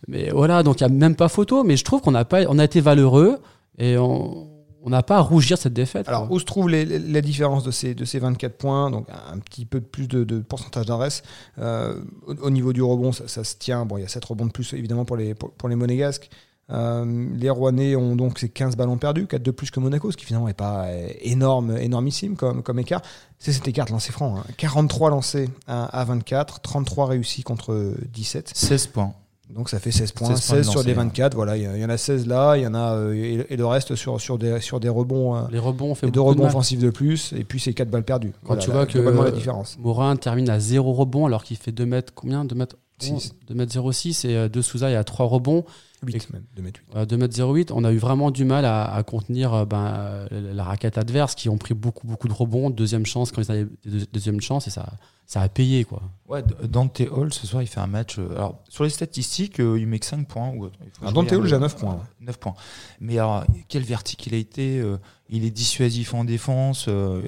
Mais 0.10 0.30
voilà, 0.32 0.64
donc 0.64 0.82
il 0.82 0.84
n'y 0.88 0.92
a 0.92 0.94
même 0.94 1.16
pas 1.16 1.30
photo. 1.30 1.64
Mais 1.64 1.78
je 1.78 1.86
trouve 1.86 2.02
qu'on 2.02 2.16
a 2.16 2.26
pas, 2.26 2.42
on 2.50 2.60
a 2.60 2.66
été 2.66 2.82
valeureux 2.82 3.40
et 3.78 3.98
on, 3.98 4.50
on 4.84 4.90
n'a 4.90 5.04
pas 5.04 5.18
à 5.18 5.22
rougir 5.22 5.58
cette 5.58 5.74
défaite. 5.74 6.08
Alors, 6.08 6.28
quoi. 6.28 6.36
où 6.36 6.40
se 6.40 6.46
trouve 6.46 6.70
les, 6.70 6.86
les, 6.86 7.00
la 7.00 7.22
différence 7.22 7.64
de 7.64 7.72
ces, 7.72 7.94
de 7.94 8.06
ces 8.06 8.20
24 8.20 8.58
points 8.58 8.90
Donc, 8.90 9.08
un 9.10 9.38
petit 9.40 9.66
peu 9.66 9.82
plus 9.82 10.08
de, 10.08 10.24
de 10.24 10.40
pourcentage 10.40 10.86
d'adresse. 10.86 11.24
Euh, 11.60 12.02
au, 12.28 12.36
au, 12.36 12.50
niveau 12.50 12.74
du 12.74 12.82
rebond, 12.82 13.12
ça, 13.12 13.28
ça, 13.28 13.44
se 13.44 13.56
tient. 13.56 13.86
Bon, 13.86 13.98
il 13.98 14.02
y 14.02 14.06
a 14.06 14.08
7 14.08 14.24
rebonds 14.26 14.46
de 14.46 14.52
plus, 14.52 14.74
évidemment, 14.74 15.06
pour 15.06 15.18
les, 15.18 15.34
pour, 15.34 15.52
pour 15.52 15.70
les 15.70 15.76
Monégasques. 15.76 16.30
Euh, 16.72 17.28
les 17.36 17.50
Rouennais 17.50 17.96
ont 17.96 18.16
donc 18.16 18.40
ces 18.40 18.48
15 18.48 18.78
ballons 18.78 18.98
perdus, 18.98 19.28
4 19.28 19.44
de 19.44 19.52
plus 19.52 19.72
que 19.72 19.80
Monaco, 19.80 20.10
ce 20.10 20.16
qui 20.16 20.26
finalement 20.26 20.48
n'est 20.48 20.54
pas 20.54 20.88
énorme, 21.20 21.78
énormissime 21.78 22.36
comme, 22.38 22.64
comme 22.64 22.80
écart. 22.80 23.02
C'est 23.40 23.52
cet 23.52 23.68
écart 23.68 23.88
de 23.88 23.92
lancers 23.92 24.14
francs. 24.14 24.40
Hein. 24.40 24.52
43 24.58 25.10
lancés 25.10 25.50
à, 25.68 25.84
à, 25.86 26.06
24, 26.06 26.62
33 26.62 27.08
réussis 27.08 27.44
contre 27.44 27.94
17. 28.14 28.52
16 28.56 28.88
points. 28.88 29.14
Donc 29.54 29.70
ça 29.70 29.80
fait 29.80 29.92
16 29.92 30.12
points, 30.14 30.36
16, 30.36 30.66
16 30.66 30.70
sur 30.70 30.84
les 30.84 30.94
24. 30.94 31.36
Voilà, 31.36 31.58
il 31.58 31.64
y, 31.64 31.86
en 31.86 31.90
a 31.90 31.98
16 31.98 32.28
là, 32.28 32.56
il 32.56 32.64
y 32.64 32.68
en 32.68 32.74
a 32.74 32.96
euh, 32.96 33.14
et, 33.14 33.46
et, 33.50 33.58
le 33.58 33.66
reste 33.66 33.96
sur, 33.96 34.20
sur, 34.20 34.38
des, 34.38 34.60
sur 34.62 34.80
des 34.80 34.90
rebonds. 34.90 35.36
Euh, 35.36 35.42
les 35.52 35.60
rebonds, 35.60 35.92
on 35.92 35.96
fait 35.96 36.10
deux 36.10 36.22
rebonds 36.22 36.46
offensifs 36.46 36.80
de 36.80 36.90
plus, 36.90 37.34
et 37.34 37.44
puis 37.44 37.60
c'est 37.60 37.74
4 37.74 37.90
balles 37.90 38.04
perdues. 38.04 38.34
Quand 38.44 38.56
voilà, 38.56 38.62
tu 38.62 38.72
vois 38.72 38.86
que 38.86 38.98
la 38.98 39.32
différence. 39.32 39.78
Morin 39.80 40.16
termine 40.16 40.50
à 40.50 40.60
0 40.60 40.94
rebond 40.94 41.26
alors 41.26 41.44
qu'il 41.44 41.58
fait 41.58 41.72
2 41.72 41.86
mètres 41.86 42.14
combien? 42.16 42.46
2 42.46 42.56
mètres 42.56 42.78
6. 43.02 43.34
2 43.48 43.56
mètres 43.56 43.92
06 43.92 44.26
et 44.26 44.50
De 44.50 44.62
Souza 44.62 44.90
il 44.90 44.94
y 44.94 44.96
a 44.96 45.04
3 45.04 45.26
rebonds. 45.26 45.66
8 46.04 46.34
même, 46.34 46.44
2 46.56 46.64
mètres 46.64 46.80
8. 46.96 47.06
2 47.06 47.18
mètres 47.18 47.40
08, 47.40 47.72
on 47.72 47.84
a 47.84 47.92
eu 47.92 47.98
vraiment 47.98 48.32
du 48.32 48.44
mal 48.44 48.66
à, 48.66 48.92
à 48.92 49.04
contenir 49.04 49.68
ben, 49.68 50.28
la 50.32 50.64
raquette 50.64 50.98
adverse 50.98 51.36
qui 51.36 51.48
ont 51.48 51.58
pris 51.58 51.76
beaucoup 51.76 52.08
beaucoup 52.08 52.28
de 52.28 52.34
rebonds, 52.34 52.72
deuxième 52.72 53.06
chance 53.06 53.32
quand 53.32 53.42
ils 53.44 53.52
avaient 53.52 53.68
deuxième 54.12 54.42
chance 54.42 54.68
et 54.68 54.72
ça 54.72 54.94
ça 55.32 55.40
a 55.40 55.48
payé 55.48 55.86
quoi. 55.86 56.02
Ouais, 56.28 56.44
Dante 56.68 57.02
Hall 57.10 57.34
ce 57.34 57.48
soir 57.48 57.64
il 57.64 57.68
fait 57.68 57.80
un 57.80 57.88
match 57.88 58.18
alors 58.18 58.58
sur 58.68 58.84
les 58.84 58.90
statistiques 58.90 59.60
il 59.60 59.88
met 59.88 59.98
que 59.98 60.06
5 60.06 60.28
points 60.28 60.50
ou 60.50 60.70
ah, 61.06 61.12
Dante 61.14 61.32
Hall 61.32 61.48
j'ai 61.48 61.58
9 61.58 61.78
points. 61.78 61.94
Ouais. 61.94 62.26
9 62.26 62.38
points. 62.38 62.54
Mais 63.00 63.18
alors 63.18 63.46
quelle 63.70 63.84
verticalité 63.84 64.80
euh, 64.80 64.98
il 65.30 65.46
est 65.46 65.52
dissuasif 65.52 66.14
en 66.14 66.26
défense 66.26 66.88
euh, 66.90 67.22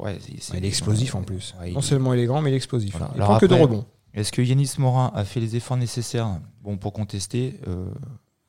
ouais, 0.00 0.16
est, 0.16 0.52
il 0.54 0.64
est 0.64 0.68
explosif 0.68 1.14
en 1.14 1.22
plus. 1.22 1.54
Ouais, 1.60 1.70
non 1.70 1.82
seulement 1.82 2.14
il 2.14 2.20
est 2.20 2.26
grand 2.26 2.42
mais 2.42 2.50
il 2.50 2.54
est 2.54 2.56
explosif. 2.56 2.96
Voilà. 2.96 3.12
Il 3.14 3.18
alors 3.18 3.30
prend 3.30 3.38
que 3.38 3.46
de 3.46 3.54
rebonds. 3.54 3.84
Est-ce 4.14 4.32
que 4.32 4.42
Yanis 4.42 4.72
Morin 4.78 5.12
a 5.14 5.24
fait 5.24 5.40
les 5.40 5.56
efforts 5.56 5.76
nécessaires 5.76 6.28
bon, 6.62 6.76
pour 6.76 6.92
contester 6.92 7.60
euh, 7.68 7.86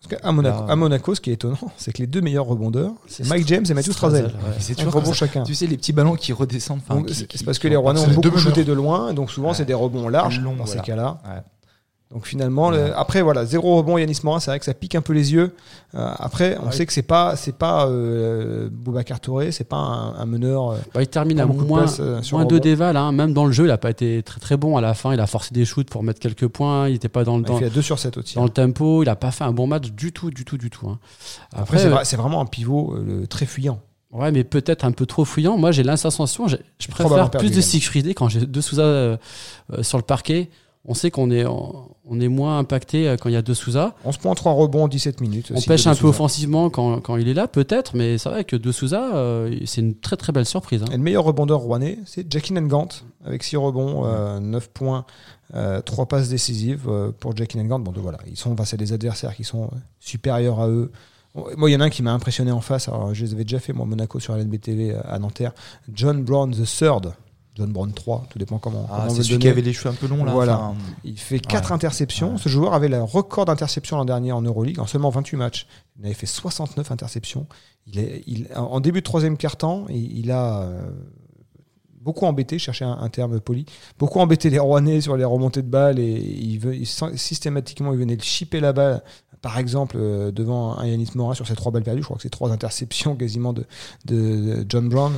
Parce 0.02 0.22
qu'à 0.22 0.32
Monaco, 0.32 0.66
là, 0.66 0.72
à 0.72 0.76
Monaco, 0.76 1.16
ce 1.16 1.22
qui 1.22 1.30
est 1.30 1.34
étonnant, 1.34 1.58
c'est 1.78 1.94
que 1.94 2.00
les 2.00 2.08
deux 2.08 2.22
meilleurs 2.22 2.46
rebondeurs, 2.46 2.94
c'est 3.08 3.28
Mike 3.28 3.48
James 3.48 3.66
et 3.70 3.74
Matthew 3.74 3.92
Strazel. 3.92 4.26
Ouais. 4.26 4.32
C'est 4.60 4.76
toujours 4.76 4.94
rebond 4.94 5.14
chacun. 5.14 5.44
Tu 5.44 5.56
sais, 5.56 5.68
les 5.68 5.78
petits 5.78 5.94
ballons 5.94 6.16
qui 6.16 6.34
redescendent. 6.34 6.82
C'est 7.10 7.46
parce 7.46 7.60
que 7.60 7.68
les 7.68 7.76
Rouennais 7.76 8.00
ont 8.00 8.08
beaucoup 8.08 8.38
shooté 8.38 8.64
de 8.64 8.74
loin, 8.74 9.14
donc 9.14 9.32
souvent 9.32 9.50
ouais. 9.50 9.56
c'est 9.56 9.66
des 9.66 9.74
rebonds 9.74 10.10
larges 10.10 10.40
long, 10.40 10.56
dans 10.56 10.66
voilà. 10.66 10.82
ces 10.82 10.88
cas-là. 10.88 11.22
Donc 12.12 12.28
finalement, 12.28 12.70
ouais. 12.70 12.90
le, 12.90 12.98
après 12.98 13.22
voilà, 13.22 13.46
zéro 13.46 13.78
rebond 13.78 13.98
Yanis 13.98 14.20
Morin, 14.24 14.42
c'est 14.42 14.52
vrai 14.52 14.60
que 14.60 14.66
ça 14.66 14.74
pique 14.74 14.96
un 14.96 15.02
peu 15.02 15.14
les 15.14 15.32
yeux. 15.32 15.56
Euh, 15.96 16.12
après, 16.18 16.58
on 16.62 16.66
ouais. 16.66 16.72
sait 16.74 16.86
que 16.86 16.92
c'est 16.92 17.02
pas 17.02 17.38
c'est 17.38 17.56
pas 17.56 17.88
euh, 17.88 18.68
Boubacar 18.70 19.22
Touré, 19.22 19.54
c'est 19.54 19.64
pas 19.64 19.78
un, 19.78 20.16
un 20.16 20.26
meneur. 20.26 20.72
Euh, 20.72 20.78
bah, 20.94 21.02
il 21.02 21.08
termine 21.08 21.40
à 21.40 21.46
moins, 21.46 21.86
euh, 22.00 22.22
moins 22.34 22.46
de 22.46 22.60
déval, 22.60 22.98
hein. 22.98 23.14
même 23.14 23.32
dans 23.32 23.46
le 23.46 23.54
jeu, 23.54 23.64
il 23.64 23.72
a 23.72 23.78
pas 23.78 23.90
été 23.90 24.24
très 24.24 24.42
très 24.42 24.58
bon 24.58 24.76
à 24.76 24.82
la 24.82 24.94
fin. 24.94 25.14
Il 25.14 25.22
a 25.22 25.28
forcé 25.28 25.54
des 25.54 25.64
shoots 25.64 25.90
pour 25.90 26.04
mettre 26.04 26.20
quelques 26.20 26.48
points. 26.48 26.90
Il 26.90 26.96
était 26.96 27.10
pas 27.10 27.24
dans 27.24 27.38
le 27.38 27.44
dans, 27.44 27.58
il 27.58 27.64
fait 27.64 27.70
2 27.70 27.82
sur 27.82 27.98
7 27.98 28.18
aussi, 28.18 28.36
dans 28.36 28.44
le 28.44 28.50
tempo. 28.50 29.04
Il 29.04 29.10
a 29.10 29.16
pas 29.16 29.32
fait 29.32 29.46
un 29.46 29.54
bon 29.54 29.68
match 29.68 29.92
du 29.92 30.12
tout, 30.12 30.32
du 30.32 30.44
tout, 30.44 30.58
du 30.58 30.70
tout. 30.70 30.90
Hein. 30.90 31.00
Après, 31.54 31.86
après 31.86 32.04
c'est 32.04 32.18
vraiment 32.18 32.42
un 32.42 32.46
pivot 32.46 32.94
euh, 32.94 33.26
très 33.26 33.46
fuyant. 33.46 33.80
Ouais, 34.12 34.34
mais 34.34 34.44
peut-être 34.44 34.84
un 34.84 34.92
peu 34.92 35.06
trop 35.06 35.24
fouillant. 35.24 35.58
Moi, 35.58 35.72
j'ai 35.72 35.84
l'insensation, 35.84 36.46
je 36.50 36.58
préfère 36.90 37.32
plus 37.32 37.52
de 37.52 37.62
sécurité 37.62 38.14
quand 38.14 38.28
j'ai 38.28 38.46
deux 38.46 38.60
Souza 38.60 38.84
euh, 38.84 39.18
sur 39.82 39.98
le 39.98 40.04
parquet 40.04 40.50
on 40.86 40.94
sait 40.94 41.12
qu'on 41.12 41.30
est, 41.30 41.46
on 41.46 42.20
est 42.20 42.28
moins 42.28 42.58
impacté 42.58 43.08
euh, 43.08 43.16
quand 43.16 43.30
il 43.30 43.34
y 43.34 43.36
a 43.38 43.42
De 43.42 43.54
Souza. 43.54 43.94
11 44.04 44.18
points, 44.18 44.34
3 44.34 44.54
rebonds 44.54 44.86
en 44.86 44.88
17 44.88 45.22
minutes. 45.22 45.50
On 45.52 45.58
aussi 45.58 45.68
pêche 45.68 45.86
un 45.88 45.96
peu 45.96 46.08
offensivement 46.08 46.70
quand, 46.70 47.00
quand 47.02 47.18
il 47.18 47.28
est 47.28 47.34
là, 47.36 47.48
peut-être, 47.48 47.96
mais 47.96 48.18
c'est 48.18 48.30
vrai 48.30 48.44
que 48.44 48.56
De 48.56 48.72
Souza, 48.72 49.16
euh, 49.16 49.56
c'est 49.66 49.82
une 49.82 49.96
très 49.96 50.18
très 50.18 50.32
belle 50.34 50.46
surprise. 50.48 50.82
hein. 50.84 50.88
Et 50.92 50.98
le 50.98 51.04
meilleur 51.04 51.24
rebondeur 51.24 51.60
rouennais, 51.60 52.00
c'est 52.06 52.32
Jackie 52.32 52.54
Ngant, 52.54 52.88
avec 53.24 53.44
6 53.44 53.58
rebonds, 53.58 54.06
euh, 54.06 54.40
9 54.40 54.70
points, 54.70 55.06
3 55.86 56.06
passes 56.08 56.30
décisives 56.30 56.86
euh, 56.88 57.12
pour 57.12 57.36
Jackie 57.36 57.58
Ngant. 57.60 57.80
Bon, 57.80 57.92
donc 57.92 58.02
voilà, 58.04 58.20
ils 58.30 58.38
sont 58.38 58.56
face 58.56 58.74
à 58.74 58.78
des 58.78 58.94
adversaires 58.94 59.36
qui 59.36 59.44
sont 59.44 59.66
euh, 59.66 59.76
supérieurs 60.00 60.60
à 60.62 60.68
eux. 60.70 60.92
Moi, 61.56 61.70
il 61.70 61.74
y 61.74 61.76
en 61.78 61.80
a 61.80 61.86
un 61.86 61.90
qui 61.90 62.04
m'a 62.04 62.12
impressionné 62.12 62.52
en 62.52 62.60
face. 62.60 62.88
Alors, 62.90 63.14
je 63.14 63.24
les 63.24 63.34
avais 63.34 63.44
déjà 63.44 63.60
fait, 63.60 63.72
moi, 63.72 63.86
Monaco 63.86 64.20
sur 64.20 64.36
LNBTV 64.36 64.96
à 65.08 65.18
Nanterre. 65.20 65.54
John 65.94 66.24
Brown 66.24 66.52
the 66.52 66.66
Third. 66.66 67.14
John 67.62 67.72
Brown 67.72 67.94
3, 67.94 68.26
tout 68.30 68.40
dépend 68.40 68.58
comment. 68.58 68.88
Ah, 68.92 69.06
c'est 69.10 69.22
celui 69.22 69.38
qui 69.38 69.48
avait 69.48 69.62
les 69.62 69.72
cheveux 69.74 69.90
un 69.94 69.94
peu 69.98 70.08
longs 70.08 70.24
là. 70.24 70.32
Voilà. 70.32 70.58
enfin, 70.60 70.76
Il 71.04 71.20
fait 71.20 71.40
4 71.40 71.70
Ouais. 71.70 71.76
interceptions. 71.76 72.32
Ouais. 72.32 72.38
Ce 72.40 72.50
joueur 72.50 72.74
avait 72.74 72.88
le 72.88 73.04
record 73.04 73.46
d'interceptions 73.46 73.98
l'an 73.98 74.06
dernier 74.06 74.32
en 74.32 74.42
Euroleague 74.42 74.80
en 74.80 74.88
seulement 74.88 75.12
28 75.12 75.38
matchs. 75.38 75.68
Il 76.00 76.06
avait 76.06 76.16
fait 76.16 76.26
69 76.26 76.92
interceptions. 76.92 77.46
Il 77.86 78.00
est, 78.00 78.24
il, 78.26 78.48
en 78.56 78.80
début 78.80 79.00
de 79.02 79.06
troisième 79.06 79.38
quart-temps, 79.38 79.86
il, 79.90 80.18
il 80.20 80.32
a 80.32 80.62
euh, 80.62 80.90
beaucoup 82.00 82.26
embêté, 82.26 82.58
je 82.58 82.64
cherchais 82.64 82.86
un, 82.86 82.98
un 83.00 83.10
terme 83.10 83.40
poli, 83.40 83.66
beaucoup 84.00 84.20
embêté 84.20 84.50
les 84.50 84.60
Rouennais 84.60 85.02
sur 85.02 85.16
les 85.18 85.24
remontées 85.24 85.62
de 85.62 85.68
balles 85.70 86.00
et 86.00 86.12
il, 86.20 86.58
veut, 86.60 86.76
il- 86.76 86.88
systématiquement 86.88 87.92
il 87.94 88.00
venait 88.00 88.16
de 88.18 88.24
chipper 88.24 88.60
la 88.60 88.74
balle. 88.74 89.04
Par 89.42 89.58
exemple, 89.58 89.98
euh, 90.00 90.32
devant 90.32 90.78
un 90.78 90.86
Yanis 90.86 91.10
Morin 91.16 91.34
sur 91.34 91.48
ses 91.48 91.56
trois 91.56 91.72
balles 91.72 91.82
perdues, 91.84 92.02
je 92.02 92.06
crois 92.06 92.18
que 92.18 92.22
c'est 92.24 92.30
trois 92.30 92.52
interceptions 92.52 93.16
quasiment 93.16 93.54
de, 93.54 93.66
de- 94.06 94.16
de 94.62 94.66
John 94.70 94.88
Brown. 94.88 95.14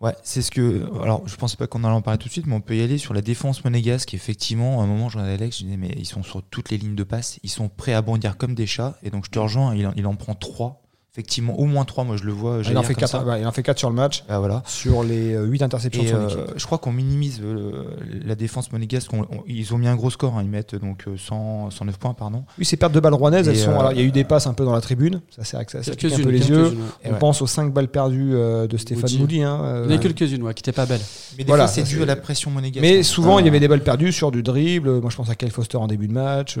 Ouais, 0.00 0.14
c'est 0.22 0.42
ce 0.42 0.52
que. 0.52 0.84
Alors, 1.02 1.26
je 1.26 1.34
pensais 1.34 1.56
pas 1.56 1.66
qu'on 1.66 1.82
allait 1.82 1.94
en 1.94 2.02
parler 2.02 2.18
tout 2.18 2.28
de 2.28 2.32
suite, 2.32 2.46
mais 2.46 2.54
on 2.54 2.60
peut 2.60 2.76
y 2.76 2.82
aller 2.82 2.98
sur 2.98 3.14
la 3.14 3.20
défense 3.20 3.64
monégasque. 3.64 4.14
Effectivement, 4.14 4.80
à 4.80 4.84
un 4.84 4.86
moment, 4.86 5.08
j'en 5.08 5.24
ai 5.24 5.32
Alex, 5.32 5.58
je 5.58 5.64
disais, 5.64 5.76
mais 5.76 5.92
ils 5.96 6.06
sont 6.06 6.22
sur 6.22 6.42
toutes 6.42 6.70
les 6.70 6.78
lignes 6.78 6.94
de 6.94 7.02
passe, 7.02 7.40
ils 7.42 7.50
sont 7.50 7.68
prêts 7.68 7.94
à 7.94 8.02
bondir 8.02 8.36
comme 8.36 8.54
des 8.54 8.66
chats. 8.66 8.96
Et 9.02 9.10
donc, 9.10 9.24
je 9.24 9.30
te 9.30 9.38
rejoins, 9.40 9.74
il 9.74 9.86
en, 9.86 9.92
il 9.96 10.06
en 10.06 10.14
prend 10.14 10.34
trois. 10.34 10.82
Effectivement, 11.14 11.58
au 11.58 11.64
moins 11.64 11.84
trois, 11.84 12.04
moi 12.04 12.16
je 12.16 12.22
le 12.24 12.32
vois. 12.32 12.60
Il 12.68 12.76
en, 12.78 12.82
fait 12.82 12.94
comme 12.94 13.00
quatre, 13.00 13.10
ça. 13.10 13.24
ouais, 13.24 13.40
il 13.40 13.46
en 13.46 13.50
fait 13.50 13.62
quatre 13.64 13.78
sur 13.78 13.88
le 13.88 13.96
match, 13.96 14.22
Ah, 14.28 14.38
voilà. 14.38 14.62
sur 14.66 15.02
les 15.02 15.34
8 15.36 15.62
interceptions 15.62 16.02
Et 16.02 16.06
de 16.06 16.10
son 16.10 16.16
euh, 16.16 16.28
équipe. 16.28 16.54
je 16.56 16.64
crois 16.66 16.78
qu'on 16.78 16.92
minimise 16.92 17.40
euh, 17.42 17.86
la 18.24 18.34
défense 18.36 18.70
monégasque. 18.70 19.12
On- 19.14 19.22
on- 19.22 19.42
ils 19.48 19.74
ont 19.74 19.78
mis 19.78 19.88
un 19.88 19.96
gros 19.96 20.10
score, 20.10 20.36
hein, 20.36 20.42
ils 20.44 20.48
mettent 20.50 20.76
donc 20.76 21.04
euh, 21.08 21.16
100, 21.16 21.70
109 21.70 21.98
points, 21.98 22.14
pardon. 22.14 22.44
Oui, 22.58 22.64
ces 22.64 22.76
pertes 22.76 22.92
de 22.92 23.00
balles 23.00 23.14
rouennaises, 23.14 23.48
elles 23.48 23.56
sont. 23.56 23.70
euh, 23.70 23.78
alors, 23.78 23.92
il 23.92 23.98
y 23.98 24.02
a 24.02 24.04
eu 24.04 24.12
des 24.12 24.22
passes 24.22 24.46
un 24.46 24.54
peu 24.54 24.64
dans 24.64 24.72
la 24.74 24.80
tribune, 24.82 25.20
ça 25.34 25.42
c'est 25.44 25.56
ça, 25.70 25.82
ça 25.82 25.92
pique 25.96 26.12
un 26.12 26.16
peu 26.18 26.22
Quelques-unes, 26.22 26.30
les 26.30 26.48
yeux. 26.50 26.76
On 27.04 27.10
ouais. 27.12 27.18
pense 27.18 27.42
aux 27.42 27.46
5 27.48 27.72
balles 27.72 27.88
perdues 27.88 28.34
euh, 28.34 28.68
de 28.68 28.76
Stéphane 28.76 29.10
Moody. 29.18 29.42
Hein, 29.42 29.60
euh, 29.64 29.84
Il 29.88 29.92
y 29.92 29.94
en 29.96 29.98
a 29.98 30.02
quelques-unes, 30.02 30.42
ouais, 30.44 30.54
qui 30.54 30.60
étaient 30.60 30.70
pas 30.72 30.86
belles. 30.86 31.00
Mais 31.36 31.42
des 31.42 31.48
Voilà, 31.48 31.66
fois, 31.66 31.72
c'est 31.74 31.82
dû 31.82 32.00
à 32.02 32.06
la 32.06 32.16
pression 32.16 32.50
monégasque. 32.52 32.82
Mais 32.82 32.98
hein. 32.98 33.02
souvent, 33.02 33.38
il 33.40 33.44
y 33.46 33.48
Euh, 33.48 33.50
avait 33.50 33.60
des 33.60 33.68
balles 33.68 33.82
perdues 33.82 34.12
sur 34.12 34.30
du 34.30 34.42
dribble. 34.44 35.00
Moi, 35.00 35.10
je 35.10 35.16
pense 35.16 35.30
à 35.30 35.34
Kyle 35.34 35.50
Foster 35.50 35.78
en 35.78 35.88
début 35.88 36.06
de 36.06 36.12
match. 36.12 36.58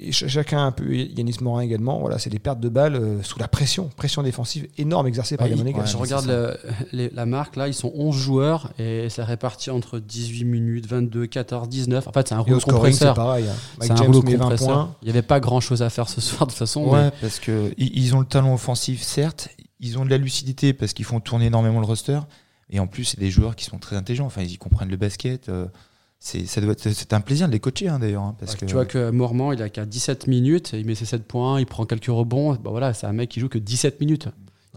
Et 0.00 0.12
ch- 0.12 0.26
chacun 0.30 0.66
un 0.66 0.72
peu. 0.72 0.94
Yanis 0.94 1.36
Morin 1.40 1.62
également. 1.62 1.98
Voilà, 2.00 2.18
c'est 2.18 2.30
des 2.30 2.38
pertes 2.38 2.60
de 2.60 2.68
balles 2.68 2.96
euh, 2.96 3.22
sous 3.22 3.38
la 3.38 3.48
pression. 3.48 3.90
Pression 3.96 4.22
défensive 4.22 4.68
énorme 4.78 5.06
exercée 5.06 5.36
par 5.36 5.46
Ouais, 5.46 5.52
les 5.52 5.56
Monégasques. 5.58 5.92
je 5.92 5.96
regarde 5.96 6.24
c'est 6.26 6.30
le- 6.32 6.58
les- 6.92 7.10
la 7.10 7.26
marque, 7.26 7.56
là, 7.56 7.68
ils 7.68 7.74
sont 7.74 7.92
11 7.94 8.16
joueurs 8.16 8.72
et 8.78 9.08
ça 9.08 9.24
répartit 9.24 9.70
entre 9.70 9.98
18 9.98 10.44
minutes, 10.44 10.86
22, 10.86 11.26
14, 11.26 11.68
19. 11.68 12.06
En 12.08 12.12
fait, 12.12 12.28
c'est 12.28 12.34
un 12.34 12.40
rouleau 12.40 12.56
au 12.56 12.60
scoring, 12.60 12.92
c'est 12.92 13.06
compresseur. 13.06 13.14
pareil. 13.14 13.44
hein. 13.48 13.54
Un 13.80 13.96
James 13.96 14.06
rouleau 14.06 14.22
met 14.22 14.32
20 14.36 14.38
compresseur. 14.38 14.94
Il 15.02 15.06
n'y 15.06 15.10
avait 15.10 15.22
pas 15.22 15.40
grand 15.40 15.60
chose 15.60 15.82
à 15.82 15.90
faire 15.90 16.08
ce 16.08 16.20
soir 16.20 16.46
de 16.46 16.52
toute 16.52 16.58
façon. 16.58 16.84
mais- 16.86 16.90
Ouais, 16.92 17.10
parce 17.20 17.38
que 17.40 17.72
ils 17.78 18.14
ont 18.14 18.20
le 18.20 18.26
talent 18.26 18.54
offensif, 18.54 19.02
certes. 19.02 19.48
Ils 19.80 19.98
ont 19.98 20.04
de 20.04 20.10
la 20.10 20.18
lucidité 20.18 20.72
parce 20.74 20.92
qu'ils 20.92 21.06
font 21.06 21.20
tourner 21.20 21.46
énormément 21.46 21.80
le 21.80 21.86
roster. 21.86 22.20
Et 22.72 22.78
en 22.78 22.86
plus, 22.86 23.04
c'est 23.04 23.18
des 23.18 23.30
joueurs 23.30 23.56
qui 23.56 23.64
sont 23.64 23.78
très 23.78 23.96
intelligents. 23.96 24.26
Enfin, 24.26 24.42
ils 24.42 24.52
y 24.52 24.56
comprennent 24.58 24.90
le 24.90 24.96
basket. 24.96 25.48
euh, 25.48 25.66
C'est 26.22 27.12
un 27.14 27.20
plaisir 27.20 27.46
de 27.48 27.52
les 27.52 27.60
coacher 27.60 27.88
hein, 27.88 27.98
d'ailleurs. 27.98 28.22
hein, 28.22 28.34
parce 28.38 28.54
que 28.54 28.66
Tu 28.66 28.74
vois 28.74 28.84
que 28.84 29.10
Mormand, 29.10 29.52
il 29.52 29.62
a 29.62 29.70
qu'à 29.70 29.86
17 29.86 30.26
minutes, 30.26 30.72
il 30.74 30.84
met 30.86 30.94
ses 30.94 31.06
7 31.06 31.24
points, 31.24 31.58
il 31.58 31.66
prend 31.66 31.86
quelques 31.86 32.06
rebonds. 32.06 32.52
Bah 32.54 32.70
voilà, 32.70 32.92
c'est 32.92 33.06
un 33.06 33.12
mec 33.12 33.30
qui 33.30 33.40
joue 33.40 33.48
que 33.48 33.58
17 33.58 34.00
minutes. 34.00 34.28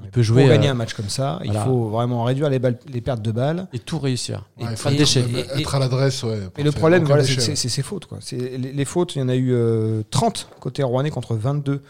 Il 0.03 0.09
peut 0.09 0.21
jouer 0.21 0.43
Pour 0.43 0.49
gagner 0.51 0.67
euh, 0.69 0.71
un 0.71 0.73
match 0.73 0.93
comme 0.95 1.07
ça, 1.09 1.39
il 1.45 1.53
faut 1.53 1.89
vraiment 1.89 2.23
réduire 2.23 2.49
les, 2.49 2.59
balles, 2.59 2.77
les 2.91 2.99
pertes 3.01 3.21
de 3.21 3.31
balles. 3.31 3.67
et 3.73 3.79
tout 3.79 3.99
réussir. 3.99 4.49
Et 4.59 4.63
Ouais, 4.65 4.75
faut 4.75 4.89
de 4.89 4.95
être- 4.95 5.59
Et- 5.59 5.65
à 5.75 5.79
l'adresse, 5.79 6.23
ouais. 6.23 6.39
Et 6.57 6.63
le 6.63 6.71
problème, 6.71 7.03
voilà, 7.03 7.23
c'est 7.23 7.55
ses 7.55 7.81
fautes. 7.83 8.05
Quoi. 8.07 8.17
C'est- 8.21 8.57
Les, 8.57 8.71
les 8.73 8.85
fautes, 8.85 9.15
il 9.15 9.19
y 9.19 9.21
en 9.21 9.29
a 9.29 9.35
eu 9.35 9.51
euh, 9.53 10.01
30 10.11 10.49
côté 10.59 10.81
rouennais 10.83 11.11
contre 11.11 11.35
22 11.35 11.81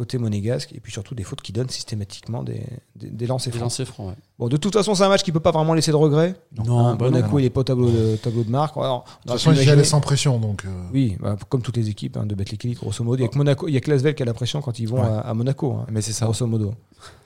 côté 0.00 0.18
monégasque. 0.18 0.72
Et 0.72 0.80
puis 0.80 0.90
surtout 0.92 1.14
des 1.14 1.22
fautes 1.24 1.42
qui 1.42 1.52
donnent 1.52 1.68
systématiquement 1.68 2.42
des, 2.42 2.62
des, 2.96 3.10
des 3.10 3.26
lancers 3.26 3.52
Des 3.52 3.58
francs. 3.58 3.66
lancers 3.70 3.86
francs, 3.86 4.08
ouais. 4.08 4.14
Bon, 4.38 4.48
de 4.48 4.56
toute 4.56 4.72
façon, 4.72 4.94
c'est 4.94 5.04
un 5.04 5.08
match 5.10 5.22
qui 5.22 5.32
peut 5.32 5.40
pas 5.40 5.50
vraiment 5.50 5.74
laisser 5.74 5.90
de 5.90 5.96
regrets. 5.96 6.34
Non, 6.56 6.78
Hein, 6.86 6.96
bah 6.96 7.06
Monaco, 7.10 7.32
non. 7.32 7.38
il 7.38 7.44
est 7.44 7.50
pas 7.50 7.60
au 7.60 7.64
tableau 7.64 7.90
de, 7.90 8.16
tableau 8.16 8.42
de 8.42 8.50
marque. 8.50 8.76
Alors, 8.78 9.04
De 9.04 9.10
toute 9.30 9.32
façon, 9.40 9.52
ils 9.52 9.78
y 9.80 9.84
sans 9.84 10.00
pression, 10.00 10.38
donc. 10.38 10.64
euh, 10.64 10.68
Oui, 10.92 11.16
bah, 11.20 11.36
comme 11.48 11.60
toutes 11.62 11.76
les 11.76 11.88
équipes 11.90 12.16
hein, 12.16 12.24
de 12.26 12.34
Elite, 12.34 12.78
grosso 12.78 13.04
modo. 13.04 13.18
Il 13.18 13.22
y 13.22 13.24
a 13.24 13.28
que 13.28 13.36
Monaco, 13.38 13.68
il 13.68 13.74
y 13.74 13.76
a 13.76 13.80
que 13.80 13.90
Lasvel 13.90 14.14
qui 14.14 14.22
a 14.22 14.26
la 14.26 14.34
pression 14.34 14.60
quand 14.62 14.78
ils 14.78 14.86
vont 14.88 15.02
Ouais. 15.02 15.06
à, 15.08 15.18
à 15.20 15.34
Monaco, 15.34 15.72
hein, 15.74 15.86
Mais 15.90 16.00
c'est 16.00 16.12
ça. 16.12 16.24
grosso 16.24 16.46
modo. 16.46 16.72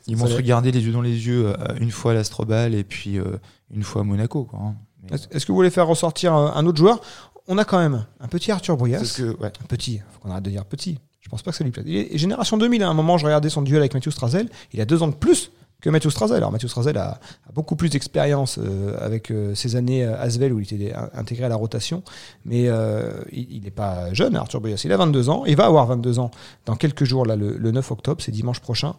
Ils 0.07 0.17
vont 0.17 0.27
se 0.27 0.35
regarder 0.35 0.71
les 0.73 0.81
yeux 0.85 0.93
dans 0.93 1.01
les 1.03 1.27
yeux 1.27 1.47
euh, 1.49 1.55
une 1.81 1.91
fois 1.91 2.11
à 2.11 2.15
l'Astrobal 2.15 2.75
et 2.75 2.85
puis 2.85 3.19
euh, 3.19 3.39
une 3.73 3.83
fois 3.85 4.03
à 4.03 4.05
Monaco. 4.05 4.45
Quoi, 4.45 4.59
hein. 4.61 4.75
Mais- 5.11 5.17
Est-ce 5.31 5.47
que 5.47 5.53
vous 5.53 5.57
voulez 5.57 5.71
faire 5.71 5.87
ressortir 5.87 6.33
un 6.35 6.67
autre 6.67 6.79
joueur? 6.79 7.01
On 7.47 7.59
a 7.59 7.65
quand 7.67 7.79
même 7.79 8.07
un 8.21 8.27
petit 8.29 8.51
Arthur 8.51 8.77
Brouillas. 8.77 8.99
parce 8.99 9.13
que, 9.19 9.37
ouais. 9.39 9.53
Un 9.63 9.67
petit, 9.69 9.99
faut 10.11 10.21
qu'on 10.21 10.31
arrête 10.31 10.45
de 10.45 10.51
dire 10.51 10.65
petit. 10.65 10.99
Je 11.25 11.29
pense 11.31 11.43
pas 11.43 11.51
que 11.51 11.57
ça 11.57 11.65
lui 11.65 11.71
plaise. 11.71 11.87
Il 11.89 11.97
est 11.97 12.19
génération 12.19 12.57
2000. 12.59 12.83
À 12.83 12.89
un 12.89 12.95
moment, 12.95 13.17
je 13.19 13.25
regardais 13.25 13.49
son 13.51 13.63
duel 13.63 13.81
avec 13.81 13.95
Mathieu 13.95 14.11
Strazel. 14.11 14.49
Il 14.73 14.81
a 14.81 14.85
deux 14.85 15.03
ans 15.03 15.09
de 15.09 15.15
plus 15.15 15.51
que 15.81 15.91
Mathieu 15.91 16.09
Strazel. 16.11 16.37
Alors, 16.37 16.53
Mathieu 16.53 16.69
Strazel 16.69 16.97
a, 16.97 17.19
beaucoup 17.55 17.77
plus 17.77 17.89
d'expérience 17.91 18.59
euh, 18.59 18.97
avec 19.01 19.31
euh, 19.31 19.55
ses 19.55 19.77
années 19.77 20.05
à 20.05 20.21
Asvel 20.21 20.53
où 20.53 20.61
il 20.61 20.65
était 20.73 20.95
in- 20.95 21.11
intégré 21.15 21.45
à 21.45 21.49
la 21.49 21.57
rotation. 21.57 22.03
Mais 22.45 22.69
euh, 22.69 23.11
il 23.33 23.63
n'est 23.65 23.71
pas 23.71 24.13
jeune, 24.15 24.37
Arthur 24.37 24.61
Boyas. 24.61 24.81
Il 24.85 24.93
a 24.93 24.97
22 24.97 25.29
ans. 25.31 25.45
Il 25.47 25.57
va 25.57 25.65
avoir 25.67 25.87
22 25.87 26.19
ans 26.21 26.31
dans 26.67 26.77
quelques 26.77 27.05
jours, 27.05 27.25
là, 27.27 27.37
le, 27.37 27.57
le 27.57 27.71
9 27.71 27.91
octobre. 27.91 28.23
C'est 28.23 28.33
dimanche 28.33 28.61
prochain. 28.61 28.95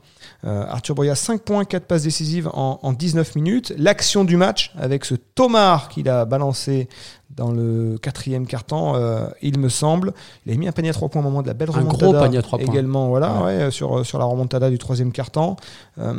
Euh, 0.46 0.66
Arthur 0.68 0.94
Boyas, 0.96 1.16
5 1.16 1.42
points, 1.42 1.66
4 1.66 1.86
passes 1.86 2.04
décisives 2.04 2.50
en, 2.54 2.80
en 2.82 2.94
19 2.94 3.36
minutes. 3.36 3.74
L'action 3.78 4.24
du 4.24 4.36
match 4.38 4.74
avec 4.78 5.06
ce 5.06 5.16
Tomar 5.16 5.90
qu'il 5.90 6.08
a 6.10 6.26
balancé 6.26 6.88
dans 7.36 7.52
le 7.52 7.98
quatrième 8.02 8.48
carton, 8.48 8.96
euh, 8.96 9.28
il 9.42 9.60
me 9.60 9.68
semble. 9.70 10.14
Il 10.46 10.54
a 10.54 10.56
mis 10.56 10.68
un 10.68 10.72
panier 10.72 10.90
à 10.90 10.94
3 10.94 11.10
points 11.10 11.22
au 11.22 11.24
moment 11.26 11.42
de 11.42 11.48
la 11.48 11.54
belle 11.54 11.70
Un 11.70 11.80
remontada. 11.80 12.06
gros 12.06 12.14
panier 12.14 12.38
à 12.38 12.42
trois 12.42 12.58
points. 12.60 12.72
Également, 12.74 13.10
voilà, 13.10 13.44
Ouais. 13.44 13.58
ouais, 13.66 13.72
sur, 13.72 14.06
sur 14.06 14.20
la 14.20 14.26
remontada 14.26 14.70
du 14.70 14.78
troisième 14.78 15.12
carton. 15.12 15.58
Euh, 15.98 16.14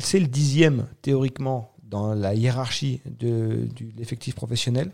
c'est 0.00 0.20
le 0.20 0.26
dixième, 0.26 0.86
théoriquement, 1.02 1.70
dans 1.90 2.14
la 2.14 2.34
hiérarchie 2.34 3.00
de, 3.20 3.68
de 3.76 3.86
l'effectif 3.98 4.34
professionnel. 4.34 4.90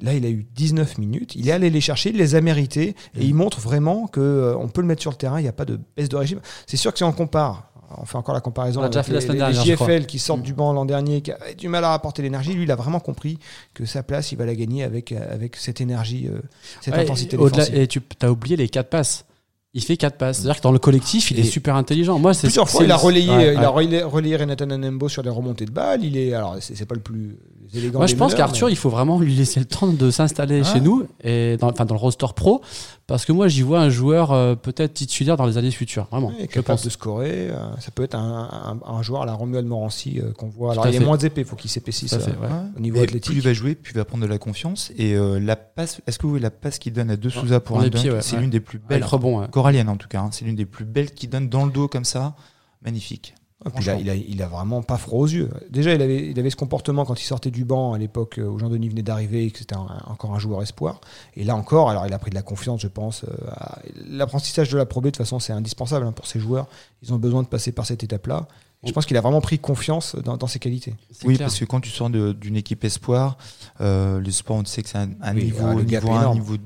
Là, 0.00 0.14
il 0.14 0.24
a 0.24 0.30
eu 0.30 0.46
19 0.54 0.98
minutes. 0.98 1.34
Il 1.34 1.48
est 1.48 1.52
allé 1.52 1.68
les 1.70 1.80
chercher, 1.80 2.10
il 2.10 2.16
les 2.16 2.34
a 2.36 2.40
mérités. 2.40 2.94
Et 3.18 3.24
il 3.24 3.34
montre 3.34 3.60
vraiment 3.60 4.06
qu'on 4.06 4.70
peut 4.72 4.80
le 4.80 4.86
mettre 4.86 5.02
sur 5.02 5.10
le 5.10 5.16
terrain. 5.16 5.40
Il 5.40 5.42
n'y 5.42 5.48
a 5.48 5.52
pas 5.52 5.64
de 5.64 5.78
baisse 5.96 6.08
de 6.08 6.16
régime. 6.16 6.40
C'est 6.66 6.76
sûr 6.76 6.92
que 6.92 6.98
si 6.98 7.04
on 7.04 7.12
compare, 7.12 7.70
on 7.96 8.04
fait 8.04 8.16
encore 8.18 8.34
la 8.34 8.40
comparaison 8.40 8.80
On 8.80 8.82
l'a 8.82 8.88
déjà 8.88 9.00
avec 9.00 9.12
la 9.12 9.18
les, 9.20 9.24
semaine 9.26 9.38
dernière, 9.38 9.62
JFL 9.64 10.06
qui 10.06 10.18
sortent 10.18 10.40
Mm. 10.40 10.44
du 10.44 10.52
banc 10.54 10.72
l'an 10.72 10.84
dernier, 10.84 11.22
qui 11.22 11.32
avaient 11.32 11.54
du 11.54 11.68
mal 11.68 11.82
à 11.84 11.90
rapporter 11.90 12.22
l'énergie. 12.22 12.52
Lui, 12.52 12.64
il 12.64 12.70
a 12.70 12.76
vraiment 12.76 13.00
compris 13.00 13.38
que 13.74 13.86
sa 13.86 14.02
place, 14.02 14.30
il 14.32 14.36
va 14.38 14.44
la 14.46 14.54
gagner 14.54 14.84
avec, 14.84 15.12
avec 15.12 15.56
cette 15.56 15.80
énergie, 15.80 16.28
euh, 16.28 16.40
cette 16.80 16.94
Ouais, 16.94 17.00
intensité 17.00 17.36
au-delà- 17.36 17.64
défensive. 17.64 17.80
Et 17.80 17.86
tu 17.86 18.00
as 18.20 18.30
oublié 18.30 18.56
les 18.56 18.68
4 18.68 18.90
passes. 18.90 19.24
Il 19.74 19.82
fait 19.82 19.96
4 19.96 20.16
passes. 20.16 20.38
C'est-à-dire 20.38 20.56
que 20.56 20.62
dans 20.62 20.72
le 20.72 20.78
collectif, 20.78 21.30
il 21.30 21.38
Et 21.38 21.42
est 21.42 21.44
super 21.44 21.76
intelligent. 21.76 22.18
Moi, 22.18 22.34
c'est 22.34 22.46
Plusieurs 22.48 22.68
fois, 22.68 22.84
il 22.84 22.90
a 22.90 22.96
relayé, 22.96 23.30
Ouais, 23.30 23.54
il 23.54 23.58
a 23.62 23.68
relayé, 23.68 24.02
relayé 24.02 24.36
Renatan 24.36 24.70
Anembo 24.70 25.08
sur 25.08 25.22
les 25.22 25.30
remontées 25.30 25.66
de 25.66 25.70
balles. 25.70 26.02
Il 26.04 26.16
est, 26.16 26.32
alors, 26.32 26.56
c'est 26.60 26.86
pas 26.86 26.94
le 26.94 27.00
plus 27.02 27.38
Moi, 27.92 28.06
je 28.06 28.14
pense 28.16 28.34
qu'Arthur, 28.34 28.66
mais- 28.66 28.72
il 28.72 28.76
faut 28.76 28.90
vraiment 28.90 29.18
lui 29.20 29.34
laisser 29.34 29.60
le 29.60 29.66
temps 29.66 29.86
de 29.92 30.10
s'installer 30.10 30.62
Ah. 30.64 30.72
chez 30.72 30.80
nous, 30.80 31.06
et 31.22 31.56
dans, 31.58 31.70
enfin 31.70 31.84
dans 31.84 31.94
le 31.94 32.00
roster 32.00 32.26
pro, 32.34 32.62
parce 33.06 33.24
que 33.24 33.32
moi, 33.32 33.48
j'y 33.48 33.62
vois 33.62 33.80
un 33.80 33.88
joueur 33.90 34.32
euh, 34.32 34.54
peut-être 34.54 34.94
titulaire 34.94 35.36
dans 35.36 35.46
les 35.46 35.56
années 35.58 35.70
futures. 35.70 36.06
Vraiment, 36.10 36.28
Ouais, 36.28 36.48
je 36.52 36.60
pense. 36.60 36.84
de 36.84 36.90
scorer. 36.90 37.48
euh, 37.50 37.56
ça 37.80 37.90
peut 37.90 38.02
être 38.04 38.14
un, 38.14 38.78
un- 38.84 38.90
un 38.92 39.02
joueur 39.02 39.22
à 39.22 39.26
la 39.26 39.32
Romuald 39.34 39.66
Morancy 39.66 40.20
euh, 40.22 40.32
qu'on 40.32 40.48
voit. 40.48 40.72
Alors, 40.72 40.86
il 40.88 40.94
est 40.94 41.00
moins 41.00 41.18
épais, 41.18 41.42
il 41.42 41.46
faut 41.46 41.56
qu'il 41.56 41.70
s'épaississe 41.70 42.12
euh, 42.14 42.18
ouais. 42.18 42.48
au 42.76 42.80
niveau 42.80 42.98
athlétique. 43.02 43.24
Plus 43.32 43.36
il 43.36 43.42
va 43.42 43.52
jouer, 43.52 43.74
plus 43.74 43.92
il 43.92 43.96
va 43.96 44.04
prendre 44.04 44.22
de 44.24 44.28
la 44.28 44.38
confiance. 44.38 44.92
Et 44.96 45.14
euh, 45.14 45.38
la 45.40 45.56
passe, 45.56 46.00
est-ce 46.06 46.18
que 46.18 46.22
vous 46.24 46.30
voyez 46.30 46.42
la 46.42 46.50
passe 46.50 46.78
qu'il 46.78 46.92
donne 46.92 47.10
à 47.10 47.16
deux 47.16 47.30
Souza 47.30 47.60
pour 47.60 47.78
un 47.78 47.84
les 47.84 47.90
dunk 47.90 48.02
ouais, 48.04 48.22
C'est 48.22 48.36
l'une 48.36 48.50
des 48.50 48.60
plus 48.60 48.78
Avec 48.78 48.88
belles. 49.00 49.04
rebond. 49.04 49.40
ouais. 49.40 49.46
Corallienne 49.50 49.88
en 49.88 49.96
tout 49.96 50.08
cas. 50.08 50.20
hein. 50.20 50.28
C'est 50.32 50.44
l'une 50.44 50.56
des 50.56 50.66
plus 50.66 50.84
belles 50.84 51.12
qu'il 51.12 51.30
donne 51.30 51.48
dans 51.48 51.64
le 51.64 51.72
dos 51.72 51.88
comme 51.88 52.04
ça. 52.04 52.34
Magnifique. 52.82 53.34
Ah, 53.64 53.70
il, 53.74 53.78
a, 53.78 53.82
franchement. 53.82 53.98
il, 54.00 54.10
a, 54.10 54.14
il 54.14 54.42
a 54.42 54.46
vraiment 54.46 54.82
pas 54.82 54.98
froid 54.98 55.20
aux 55.20 55.26
yeux. 55.26 55.50
Déjà, 55.68 55.92
il 55.92 56.00
avait, 56.00 56.30
il 56.30 56.38
avait 56.38 56.50
ce 56.50 56.54
comportement 56.56 57.04
quand 57.04 57.20
il 57.20 57.24
sortait 57.24 57.50
du 57.50 57.64
banc 57.64 57.92
à 57.92 57.98
l'époque 57.98 58.38
euh, 58.38 58.44
où 58.46 58.56
Jean-Denis 58.58 58.88
venait 58.88 59.02
d'arriver 59.02 59.46
et 59.46 59.50
que 59.50 59.58
c'était 59.58 59.74
un- 59.74 59.88
encore 60.06 60.32
un 60.34 60.38
joueur 60.38 60.62
espoir. 60.62 61.00
Et 61.34 61.42
là 61.42 61.56
encore, 61.56 61.90
alors 61.90 62.06
il 62.06 62.12
a 62.12 62.18
pris 62.20 62.30
de 62.30 62.36
la 62.36 62.42
confiance, 62.42 62.80
je 62.80 62.86
pense. 62.88 63.24
euh, 63.24 63.28
à- 63.50 63.78
L'apprentissage 64.08 64.68
de 64.70 64.76
la 64.78 64.86
probée, 64.86 65.10
de 65.10 65.16
toute 65.16 65.24
façon, 65.24 65.40
c'est 65.40 65.52
indispensable 65.52 66.06
hein, 66.06 66.12
pour 66.12 66.26
ces 66.28 66.38
joueurs. 66.38 66.68
Ils 67.02 67.12
ont 67.12 67.18
besoin 67.18 67.42
de 67.42 67.48
passer 67.48 67.72
par 67.72 67.84
cette 67.84 68.04
étape-là. 68.04 68.46
Je 68.84 68.92
pense 68.92 69.06
qu'il 69.06 69.16
a 69.16 69.20
vraiment 69.20 69.40
pris 69.40 69.58
confiance 69.58 70.14
dans, 70.14 70.36
dans 70.36 70.46
ses 70.46 70.60
qualités. 70.60 70.94
Oui, 71.24 71.34
clair. 71.34 71.48
parce 71.48 71.58
que 71.58 71.64
quand 71.64 71.80
tu 71.80 71.90
sors 71.90 72.10
d'une 72.10 72.54
équipe 72.56 72.84
espoir, 72.84 73.36
euh, 73.80 74.20
le 74.20 74.30
sport, 74.30 74.56
on 74.58 74.64
sait 74.64 74.84
que 74.84 74.88
c'est 74.88 74.98
un, 74.98 75.08
un 75.20 75.34
Oui, 75.34 75.46
niveau, 75.46 75.66
le 75.74 75.82
gap 75.82 76.04
niveau 76.04 76.14
est 76.14 76.16
1, 76.16 76.20
énorme. 76.20 76.38
niveau 76.38 76.56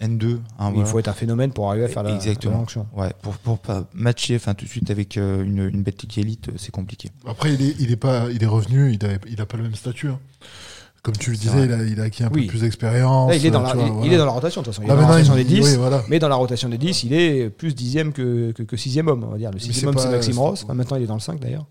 N2. 0.00 0.38
hein, 0.58 0.72
Il 0.76 0.84
faut 0.86 0.98
être 0.98 1.08
un 1.08 1.12
phénomène 1.12 1.50
pour 1.52 1.68
arriver 1.68 1.84
à 1.84 1.88
faire 1.88 2.02
la, 2.02 2.14
Exactement. 2.14 2.64
la. 2.76 3.02
Ouais, 3.02 3.12
pour, 3.22 3.34
pour 3.38 3.58
pas 3.58 3.84
matcher 3.94 4.36
enfin, 4.36 4.54
tout 4.54 4.64
de 4.64 4.70
suite 4.70 4.90
avec 4.90 5.16
euh, 5.16 5.42
une, 5.44 5.68
une 5.72 5.82
bête 5.82 6.04
élite, 6.16 6.50
c'est 6.56 6.70
compliqué. 6.70 7.10
Après, 7.26 7.52
il 7.54 7.62
est, 7.62 7.74
il 7.80 7.90
est 7.90 7.96
pas, 7.96 8.26
il 8.32 8.42
est 8.42 8.46
revenu, 8.46 8.92
il 8.92 9.04
a, 9.06 9.10
il 9.28 9.40
a 9.40 9.46
pas 9.46 9.56
le 9.56 9.64
même 9.64 9.74
statut. 9.74 10.08
hein. 10.08 10.18
comme 11.02 11.16
tu 11.16 11.30
le 11.30 11.36
disais, 11.36 11.64
il 11.64 11.72
a, 11.72 11.82
il 11.84 12.00
a 12.00 12.04
acquis 12.04 12.22
un 12.24 12.30
Oui. 12.32 12.42
peu 12.42 12.50
plus 12.52 12.60
d'expérience. 12.60 13.32
Il 13.34 13.44
est 13.46 13.50
dans 13.50 13.60
euh, 13.60 13.66
la, 13.66 13.74
vois, 13.74 13.84
il, 13.84 13.90
voilà. 13.92 14.06
il 14.06 14.12
est 14.12 14.16
dans 14.18 14.24
la 14.26 14.30
rotation 14.32 14.60
de 14.60 14.66
toute 14.66 14.74
façon. 14.74 14.82
Il 14.82 14.86
est 14.86 14.88
Là, 14.88 14.94
dans 14.94 15.00
la 15.08 15.16
maintenant, 15.16 15.32
rotation 15.34 15.34
des 15.34 15.60
10. 15.62 15.70
oui, 15.70 15.76
voilà. 15.78 16.02
Mais 16.08 16.18
dans 16.18 16.28
la 16.28 16.34
rotation 16.36 16.68
des 16.68 16.78
10, 16.78 17.02
il 17.04 17.12
est 17.14 17.50
plus 17.50 17.74
dixième 17.74 18.12
que, 18.12 18.52
que, 18.52 18.62
que 18.62 18.76
sixième 18.76 19.08
homme, 19.08 19.24
on 19.24 19.30
va 19.32 19.38
dire. 19.38 19.50
Le 19.50 19.58
sixième 19.58 19.88
homme, 19.90 19.98
c'est 19.98 20.10
Maxime 20.10 20.38
Ross. 20.38 20.62
Enfin, 20.64 20.74
maintenant, 20.74 20.96
il 20.96 21.02
est 21.04 21.06
dans 21.06 21.14
le 21.14 21.20
5 21.20 21.40
d'ailleurs. 21.40 21.66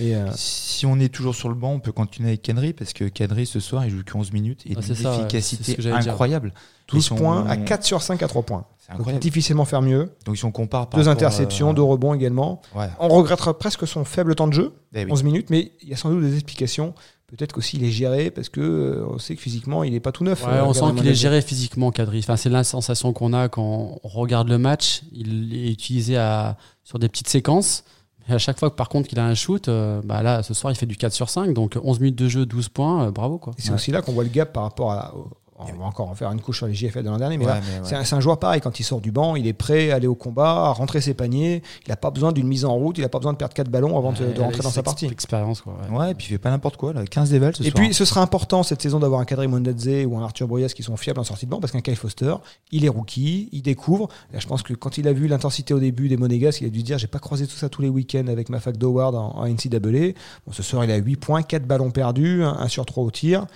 Et 0.00 0.14
euh, 0.16 0.26
Si 0.34 0.86
on 0.86 0.98
est 0.98 1.08
toujours 1.12 1.34
sur 1.34 1.48
le 1.48 1.54
banc, 1.54 1.72
on 1.72 1.80
peut 1.80 1.92
continuer 1.92 2.30
avec 2.30 2.42
Kadri 2.42 2.72
parce 2.72 2.92
que 2.92 3.04
Kadri 3.04 3.46
ce 3.46 3.60
soir 3.60 3.84
il 3.84 3.90
joue 3.90 4.02
que 4.04 4.16
11 4.16 4.32
minutes 4.32 4.62
et 4.66 4.74
Ah, 4.76 4.80
une 4.86 4.94
ça, 4.94 5.14
efficacité 5.14 5.76
incroyable. 5.90 6.52
12 6.88 6.98
Et 6.98 7.02
si 7.06 7.12
on- 7.12 7.16
points 7.16 7.46
à 7.46 7.56
4 7.56 7.84
sur 7.84 8.02
5 8.02 8.22
à 8.22 8.28
3 8.28 8.42
points. 8.42 8.66
Donc, 8.98 9.18
difficilement 9.18 9.64
faire 9.64 9.80
mieux. 9.80 10.10
Donc 10.26 10.36
si 10.36 10.44
on 10.44 10.52
compare 10.52 10.88
par 10.90 11.00
Deux 11.00 11.08
interceptions, 11.08 11.70
euh, 11.70 11.72
deux 11.72 11.82
rebonds 11.82 12.12
également. 12.12 12.60
Ouais. 12.74 12.88
On 12.98 13.08
regrettera 13.08 13.58
presque 13.58 13.86
son 13.86 14.04
faible 14.04 14.34
temps 14.34 14.46
de 14.46 14.52
jeu, 14.52 14.74
Eh 14.94 15.04
oui. 15.06 15.10
11 15.12 15.22
minutes, 15.22 15.48
mais 15.48 15.72
il 15.82 15.88
y 15.88 15.94
a 15.94 15.96
sans 15.96 16.10
doute 16.10 16.20
des 16.22 16.34
explications. 16.34 16.92
Peut-être 17.28 17.52
qu'aussi 17.54 17.78
il 17.78 17.84
est 17.84 17.90
géré 17.90 18.30
parce 18.30 18.50
que 18.50 18.60
euh, 18.60 19.06
on 19.08 19.18
sait 19.18 19.34
que 19.34 19.40
physiquement 19.40 19.82
il 19.84 19.92
n'est 19.92 20.00
pas 20.00 20.12
tout 20.12 20.22
neuf. 20.22 20.44
Ouais, 20.44 20.52
euh, 20.52 20.64
on 20.66 20.74
sent 20.74 20.84
qu'il 20.96 21.08
est 21.08 21.14
géré 21.14 21.40
physiquement, 21.40 21.90
Kadri. 21.92 22.18
Enfin, 22.18 22.36
c'est 22.36 22.50
la 22.50 22.62
sensation 22.62 23.12
qu'on 23.14 23.32
a 23.32 23.48
quand 23.48 23.98
on 24.02 24.08
regarde 24.08 24.48
le 24.48 24.58
match. 24.58 25.00
Il 25.12 25.54
est 25.54 25.70
utilisé 25.72 26.16
à, 26.18 26.56
sur 26.84 26.98
des 26.98 27.08
petites 27.08 27.28
séquences. 27.28 27.84
Et 28.28 28.32
à 28.32 28.38
chaque 28.38 28.58
fois 28.58 28.74
par 28.74 28.88
contre 28.88 29.08
qu'il 29.08 29.18
a 29.18 29.26
un 29.26 29.34
shoot, 29.34 29.68
euh, 29.68 30.00
bah 30.04 30.22
là, 30.22 30.42
ce 30.42 30.54
soir, 30.54 30.72
il 30.72 30.76
fait 30.76 30.86
du 30.86 30.96
4 30.96 31.12
sur 31.12 31.28
5. 31.28 31.52
Donc 31.52 31.78
11 31.82 32.00
minutes 32.00 32.18
de 32.18 32.28
jeu, 32.28 32.46
12 32.46 32.68
points, 32.70 33.06
euh, 33.06 33.10
bravo 33.10 33.38
quoi. 33.38 33.52
C'est 33.58 33.72
aussi 33.72 33.90
là 33.90 34.02
qu'on 34.02 34.12
voit 34.12 34.24
le 34.24 34.30
gap 34.30 34.52
par 34.52 34.62
rapport 34.62 34.92
à. 34.92 35.12
On 35.58 35.64
va 35.64 35.84
encore 35.84 36.08
en 36.08 36.14
faire 36.14 36.30
une 36.32 36.40
couche 36.40 36.58
sur 36.58 36.66
les 36.66 36.74
JFL 36.74 37.02
de 37.02 37.08
l'an 37.08 37.18
dernier, 37.18 37.38
mais 37.38 37.44
Ouais, 37.46 37.52
là, 37.52 37.60
ouais. 37.82 38.04
c'est 38.04 38.14
un, 38.14 38.20
joueur 38.20 38.38
pareil. 38.38 38.60
Quand 38.60 38.80
il 38.80 38.82
sort 38.82 39.00
du 39.00 39.12
banc, 39.12 39.36
il 39.36 39.46
est 39.46 39.52
prêt 39.52 39.90
à 39.90 39.96
aller 39.96 40.06
au 40.06 40.14
combat, 40.14 40.50
à 40.66 40.72
rentrer 40.72 41.00
ses 41.00 41.14
paniers. 41.14 41.62
Il 41.86 41.90
n'a 41.90 41.96
pas 41.96 42.10
besoin 42.10 42.32
d'une 42.32 42.46
mise 42.46 42.64
en 42.64 42.74
route, 42.74 42.98
il 42.98 43.02
n'a 43.02 43.08
pas 43.08 43.18
besoin 43.18 43.32
de 43.32 43.38
perdre 43.38 43.54
4 43.54 43.68
ballons 43.68 43.96
avant 43.96 44.12
de, 44.12 44.40
rentrer 44.40 44.62
dans 44.62 44.70
sa 44.70 44.82
partie. 44.82 45.06
Expérience 45.06 45.60
quoi. 45.60 45.76
ouais. 45.90 46.10
Et 46.10 46.14
puis 46.14 46.26
il 46.26 46.30
fait 46.30 46.38
pas 46.38 46.50
n'importe 46.50 46.76
quoi 46.76 46.92
là, 46.92 47.04
15 47.04 47.30
dévals 47.30 47.54
ce 47.56 47.62
Et 47.62 47.70
soir. 47.70 47.74
puis, 47.84 47.94
ce 47.94 48.04
sera 48.04 48.20
important 48.20 48.62
cette 48.62 48.82
saison 48.82 48.98
d'avoir 48.98 49.20
un 49.20 49.24
Kadri 49.24 49.46
Mondadze 49.46 50.06
ou 50.06 50.16
un 50.18 50.22
Arthur 50.24 50.48
Boyas 50.48 50.68
qui 50.74 50.82
sont 50.82 50.96
fiables 50.96 51.20
en 51.20 51.24
sortie 51.24 51.46
de 51.46 51.50
banc 51.50 51.60
parce 51.60 51.72
qu'un 51.72 51.80
Kyle 51.82 51.96
Foster, 51.96 52.34
il 52.72 52.84
est 52.84 52.88
rookie, 52.88 53.48
il 53.52 53.62
découvre. 53.62 54.08
Là, 54.32 54.40
je 54.40 54.46
pense 54.46 54.62
que 54.62 54.74
quand 54.74 54.98
il 54.98 55.06
a 55.08 55.12
vu 55.12 55.28
l'intensité 55.28 55.72
au 55.74 55.78
début 55.78 56.08
des 56.08 56.16
Monégas, 56.16 56.58
il 56.60 56.66
a 56.66 56.70
dû 56.70 56.82
dire 56.82 56.98
j'ai 56.98 57.06
pas 57.06 57.18
croisé 57.20 57.46
tout 57.46 57.56
ça 57.56 57.68
tous 57.68 57.82
les 57.82 57.88
week-ends 57.88 58.26
avec 58.26 58.48
ma 58.48 58.60
fac 58.60 58.76
d'Howard 58.76 59.14
en, 59.14 59.36
en 59.36 59.46
NCAA. 59.46 60.14
Bon, 60.46 60.52
ce 60.52 60.62
soir, 60.62 60.84
il 60.84 60.90
a 60.90 60.96
8 60.96 61.16
points, 61.16 61.42
4 61.42 61.64
ballons 61.66 61.90
perdus, 61.90 62.42
1 62.42 62.66
sur 62.68 62.84
3 62.84 63.04
au 63.04 63.10
tir. 63.10 63.46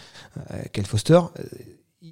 Euh, 0.52 0.62
Kyle 0.72 0.86
Foster, 0.86 1.20
euh, 1.38 1.42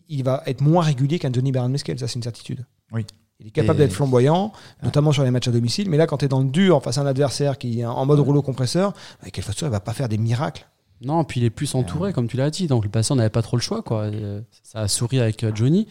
il 0.08 0.24
va 0.24 0.42
être 0.46 0.60
moins 0.60 0.82
régulier 0.84 1.18
qu'un 1.18 1.32
Johnny 1.32 1.52
Baron 1.52 1.68
Mescal, 1.68 1.98
ça 1.98 2.08
c'est 2.08 2.16
une 2.16 2.22
certitude. 2.22 2.64
Oui. 2.92 3.04
Il 3.38 3.48
est 3.48 3.50
capable 3.50 3.80
Et- 3.80 3.84
d'être 3.84 3.92
flamboyant, 3.92 4.52
notamment 4.82 5.12
sur 5.12 5.22
les 5.22 5.30
matchs 5.30 5.48
à 5.48 5.50
domicile, 5.52 5.90
mais 5.90 5.96
là, 5.98 6.06
quand 6.06 6.16
tu 6.18 6.24
es 6.24 6.28
dans 6.28 6.40
le 6.40 6.48
dur 6.48 6.82
face 6.82 6.96
à 6.98 7.02
un 7.02 7.06
adversaire 7.06 7.58
qui 7.58 7.80
est 7.80 7.84
en 7.84 8.06
mode 8.06 8.18
rouleau 8.20 8.40
compresseur, 8.42 8.92
bah, 9.22 9.30
Kyle 9.30 9.44
Foster, 9.44 9.66
il 9.66 9.70
va 9.70 9.80
pas 9.80 9.92
faire 9.92 10.08
des 10.08 10.16
miracles. 10.18 10.66
Non, 11.02 11.22
puis 11.24 11.40
il 11.40 11.44
est 11.44 11.50
plus 11.50 11.74
entouré, 11.74 12.14
comme 12.14 12.26
tu 12.28 12.38
l'as 12.38 12.48
dit. 12.50 12.66
Donc 12.66 12.84
le 12.84 12.90
patient 12.90 13.14
n'avait 13.16 13.28
pas 13.28 13.42
trop 13.42 13.58
le 13.58 13.62
choix. 13.62 13.82
Quoi. 13.82 14.04
Euh, 14.04 14.40
Ça 14.62 14.80
a 14.80 14.88
souri 14.88 15.20
avec 15.20 15.44
euh, 15.44 15.52
Johnny. 15.54 15.86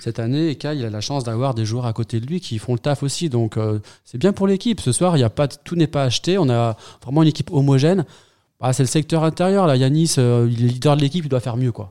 Cette 0.00 0.18
année, 0.18 0.56
Kai, 0.56 0.74
il 0.78 0.84
a 0.86 0.90
la 0.90 1.00
chance 1.02 1.22
d'avoir 1.22 1.54
des 1.54 1.64
joueurs 1.66 1.84
à 1.86 1.92
côté 1.92 2.18
de 2.18 2.26
lui 2.26 2.40
qui 2.40 2.58
font 2.58 2.72
le 2.72 2.78
taf 2.78 3.02
aussi. 3.02 3.28
Donc 3.28 3.58
euh, 3.58 3.78
c'est 4.04 4.16
bien 4.16 4.32
pour 4.32 4.46
l'équipe. 4.46 4.80
Ce 4.80 4.92
soir, 4.92 5.16
il 5.18 5.20
y 5.20 5.24
a 5.24 5.28
pas, 5.30 5.46
tout 5.48 5.76
n'est 5.76 5.86
pas 5.86 6.04
acheté. 6.04 6.38
On 6.38 6.48
a 6.48 6.76
vraiment 7.02 7.22
une 7.22 7.28
équipe 7.28 7.52
homogène. 7.52 8.06
Ah, 8.60 8.72
c'est 8.72 8.82
le 8.82 8.88
secteur 8.88 9.22
intérieur. 9.24 9.66
Là. 9.66 9.76
Yanis, 9.76 10.14
euh, 10.18 10.48
il 10.50 10.64
est 10.64 10.68
leader 10.68 10.96
de 10.96 11.02
l'équipe, 11.02 11.24
il 11.24 11.28
doit 11.28 11.40
faire 11.40 11.56
mieux. 11.56 11.72
Quoi. 11.72 11.90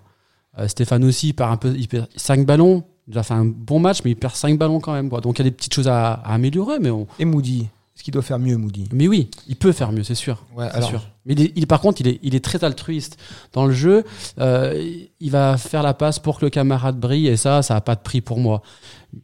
Euh, 0.57 0.67
Stéphane 0.67 1.03
aussi, 1.03 1.29
il 1.29 1.33
perd 1.33 1.51
un 1.51 1.57
peu, 1.57 1.73
il 1.77 1.87
perd 1.87 2.07
5 2.15 2.45
ballons. 2.45 2.83
Il 3.07 3.17
a 3.19 3.23
fait 3.23 3.35
un 3.35 3.45
bon 3.45 3.79
match, 3.79 3.99
mais 4.03 4.11
il 4.11 4.15
perd 4.15 4.33
5 4.35 4.57
ballons 4.57 4.79
quand 4.79 4.93
même. 4.93 5.09
Quoi. 5.09 5.21
Donc 5.21 5.37
il 5.37 5.43
y 5.43 5.47
a 5.47 5.49
des 5.49 5.55
petites 5.55 5.73
choses 5.73 5.87
à, 5.87 6.13
à 6.13 6.33
améliorer. 6.33 6.79
Mais, 6.79 6.89
on... 6.89 7.05
Et 7.19 7.25
Moody, 7.25 7.67
est-ce 7.95 8.03
qu'il 8.03 8.11
doit 8.13 8.23
faire 8.23 8.39
mieux, 8.39 8.57
Moody? 8.57 8.87
Mais 8.91 9.07
oui, 9.07 9.29
il 9.47 9.55
peut 9.55 9.71
faire 9.73 9.91
mieux, 9.91 10.01
c'est 10.03 10.15
sûr. 10.15 10.43
Ouais, 10.55 10.67
alors, 10.71 10.89
sûr. 10.89 11.01
Mais 11.27 11.33
il 11.33 11.41
est- 11.41 11.51
il- 11.55 11.67
par 11.67 11.81
contre, 11.81 12.01
il 12.01 12.07
est, 12.07 12.19
il 12.23 12.33
est 12.33 12.43
très 12.43 12.63
altruiste. 12.63 13.17
Dans 13.53 13.67
le 13.67 13.73
jeu, 13.73 14.03
euh, 14.39 15.03
il 15.19 15.29
va 15.31 15.57
faire 15.57 15.83
la 15.83 15.93
passe 15.93 16.17
pour 16.17 16.39
que 16.39 16.45
le 16.45 16.49
camarade 16.49 16.99
brille, 16.99 17.27
et 17.27 17.37
ça, 17.37 17.61
ça 17.61 17.75
n'a 17.75 17.81
pas 17.81 17.95
de 17.95 18.01
prix 18.01 18.21
pour 18.21 18.39
moi. 18.39 18.63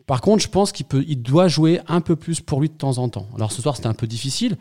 Par 0.06 0.22
contre, 0.22 0.44
je 0.44 0.48
pense 0.48 0.72
qu'il 0.72 0.86
peut, 0.86 1.04
il 1.08 1.22
doit 1.24 1.48
jouer 1.48 1.80
un 1.88 2.02
peu 2.02 2.16
plus 2.16 2.40
pour 2.40 2.62
lui 2.62 2.70
de 2.70 2.74
temps 2.76 2.98
en 3.00 3.10
temps. 3.10 3.28
Alors 3.36 3.52
ce 3.52 3.62
soir, 3.64 3.76
c'était 3.76 3.88
un 3.88 3.94
peu 3.96 4.06
difficile. 4.08 4.58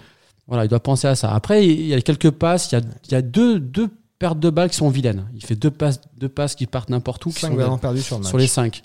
Voilà, 0.51 0.67
il 0.67 0.69
doit 0.69 0.81
penser 0.81 1.09
à 1.09 1.15
ça. 1.15 1.33
Après, 1.35 1.67
il 1.67 1.87
y 1.87 1.95
a 1.95 2.01
quelques 2.03 2.31
passes, 2.31 2.71
il 2.71 2.75
y 2.75 2.79
a, 2.79 2.83
il 3.07 3.13
y 3.13 3.15
a 3.15 3.23
deux, 3.23 3.59
deux 3.59 3.89
pertes 4.19 4.39
de 4.39 4.51
balles 4.51 4.69
qui 4.69 4.77
sont 4.77 4.91
vilaines. 4.91 5.27
Il 5.35 5.43
fait 5.43 5.55
deux 5.57 5.71
passes, 5.71 6.01
deux 6.19 6.29
passes 6.29 6.55
qui 6.55 6.67
partent 6.67 6.91
n'importe 6.91 7.25
où, 7.25 7.31
qui 7.31 7.41
5 7.41 7.49
sont 7.49 7.55
ballons 7.55 7.79
perdus 7.79 8.03
sur 8.03 8.17
le 8.17 8.23
match. 8.25 8.29
sur 8.29 8.37
les 8.37 8.47
cinq. 8.49 8.83